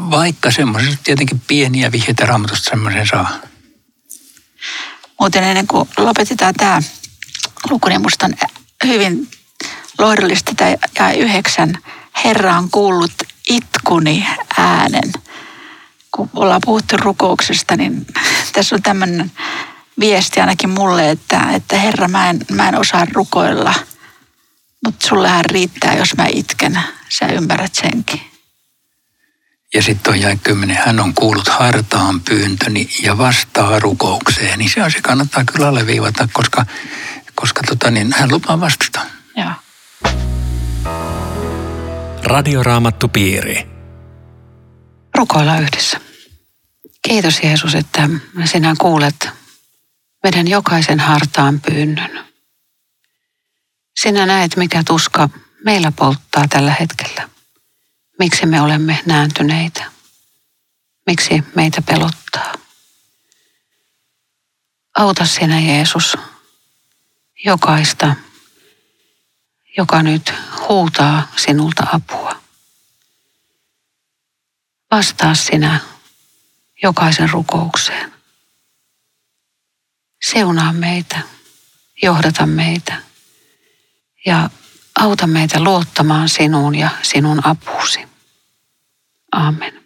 vaikka 0.10 0.52
semmoisessa 0.52 1.00
tietenkin 1.04 1.42
pieniä 1.48 1.92
vihjeitä 1.92 2.26
raamatusta 2.26 2.70
semmoisen 2.70 3.08
saa. 3.08 3.30
Muuten 5.20 5.44
ennen 5.44 5.68
kuin 5.68 5.90
lopetetaan 5.98 6.54
tämä 6.54 6.82
luku, 7.70 7.90
niin 7.90 8.02
musta 8.02 8.26
on 8.26 8.34
hyvin 8.88 9.28
lohdullista 10.00 10.52
tämä 10.56 11.12
ja 11.12 11.14
yhdeksän. 11.14 11.78
Herra 12.24 12.58
on 12.58 12.70
kuullut 12.72 13.14
itkuni 13.50 14.28
äänen. 14.58 15.12
Kun 16.12 16.30
ollaan 16.34 16.62
puhuttu 16.66 16.98
rukouksesta, 16.98 17.76
niin 17.78 18.06
tässä 18.54 18.76
on 18.76 18.82
tämmöinen 18.82 19.32
viesti 20.00 20.40
ainakin 20.40 20.70
mulle, 20.70 21.10
että, 21.10 21.42
että 21.54 21.78
Herra, 21.78 22.08
mä 22.08 22.30
en, 22.30 22.40
mä 22.52 22.70
en 22.70 22.80
osaa 22.80 23.06
rukoilla, 23.14 23.74
mutta 24.86 25.08
sullehan 25.08 25.46
riittää, 25.46 25.96
jos 25.96 26.18
mä 26.18 26.26
itken. 26.34 26.80
Sä 27.10 27.28
ymmärrät 27.28 27.76
senkin. 27.76 28.22
Ja 29.74 29.82
sitten 29.82 30.14
on 30.14 30.22
jäi 30.22 30.38
kymmenen, 30.44 30.78
hän 30.86 31.00
on 31.00 31.14
kuullut 31.14 31.48
hartaan 31.48 32.22
pyyntöni 32.22 32.90
ja 33.04 33.18
vastaa 33.18 33.80
rukoukseen. 33.80 34.60
Niin 34.60 34.70
se 34.70 34.84
on 34.84 34.92
se 34.92 35.02
kannattaa 35.02 35.44
kyllä 35.46 35.68
alleviivata, 35.68 36.28
koska, 36.34 36.66
koska 37.36 37.62
tota, 37.64 37.92
niin, 37.92 38.14
hän 38.18 38.32
lupaa 38.32 38.60
vastata. 38.60 39.00
Joo. 39.38 39.52
Radioraamattupiiri. 42.24 43.68
Rukoillaan 45.16 45.64
yhdessä. 45.64 46.02
Kiitos 47.02 47.40
Jeesus, 47.44 47.76
että 47.76 48.10
sinä 48.46 48.76
kuulet 48.80 49.30
meidän 50.24 50.48
jokaisen 50.48 51.00
hartaan 51.00 51.62
pyynnön. 51.62 52.31
Sinä 54.00 54.26
näet, 54.26 54.56
mikä 54.56 54.84
tuska 54.84 55.30
meillä 55.66 55.92
polttaa 55.92 56.48
tällä 56.48 56.76
hetkellä. 56.80 57.30
Miksi 58.20 58.46
me 58.46 58.62
olemme 58.62 59.00
nääntyneitä? 59.06 59.92
Miksi 61.08 61.44
meitä 61.56 61.82
pelottaa? 61.82 62.54
Auta 64.98 65.26
sinä 65.26 65.60
Jeesus 65.60 66.18
jokaista, 67.46 68.16
joka 69.78 70.04
nyt 70.04 70.34
huutaa 70.70 71.32
sinulta 71.38 71.88
apua. 71.94 72.42
Vastaa 74.92 75.36
sinä 75.36 75.80
jokaisen 76.84 77.30
rukoukseen. 77.30 78.14
Seunaa 80.24 80.74
meitä, 80.74 81.20
johdata 82.02 82.46
meitä 82.46 83.11
ja 84.26 84.50
auta 85.00 85.28
meitä 85.28 85.64
luottamaan 85.64 86.30
sinuun 86.30 86.76
ja 86.76 86.90
sinun 87.02 87.48
apuusi. 87.48 88.00
Amen. 89.32 89.82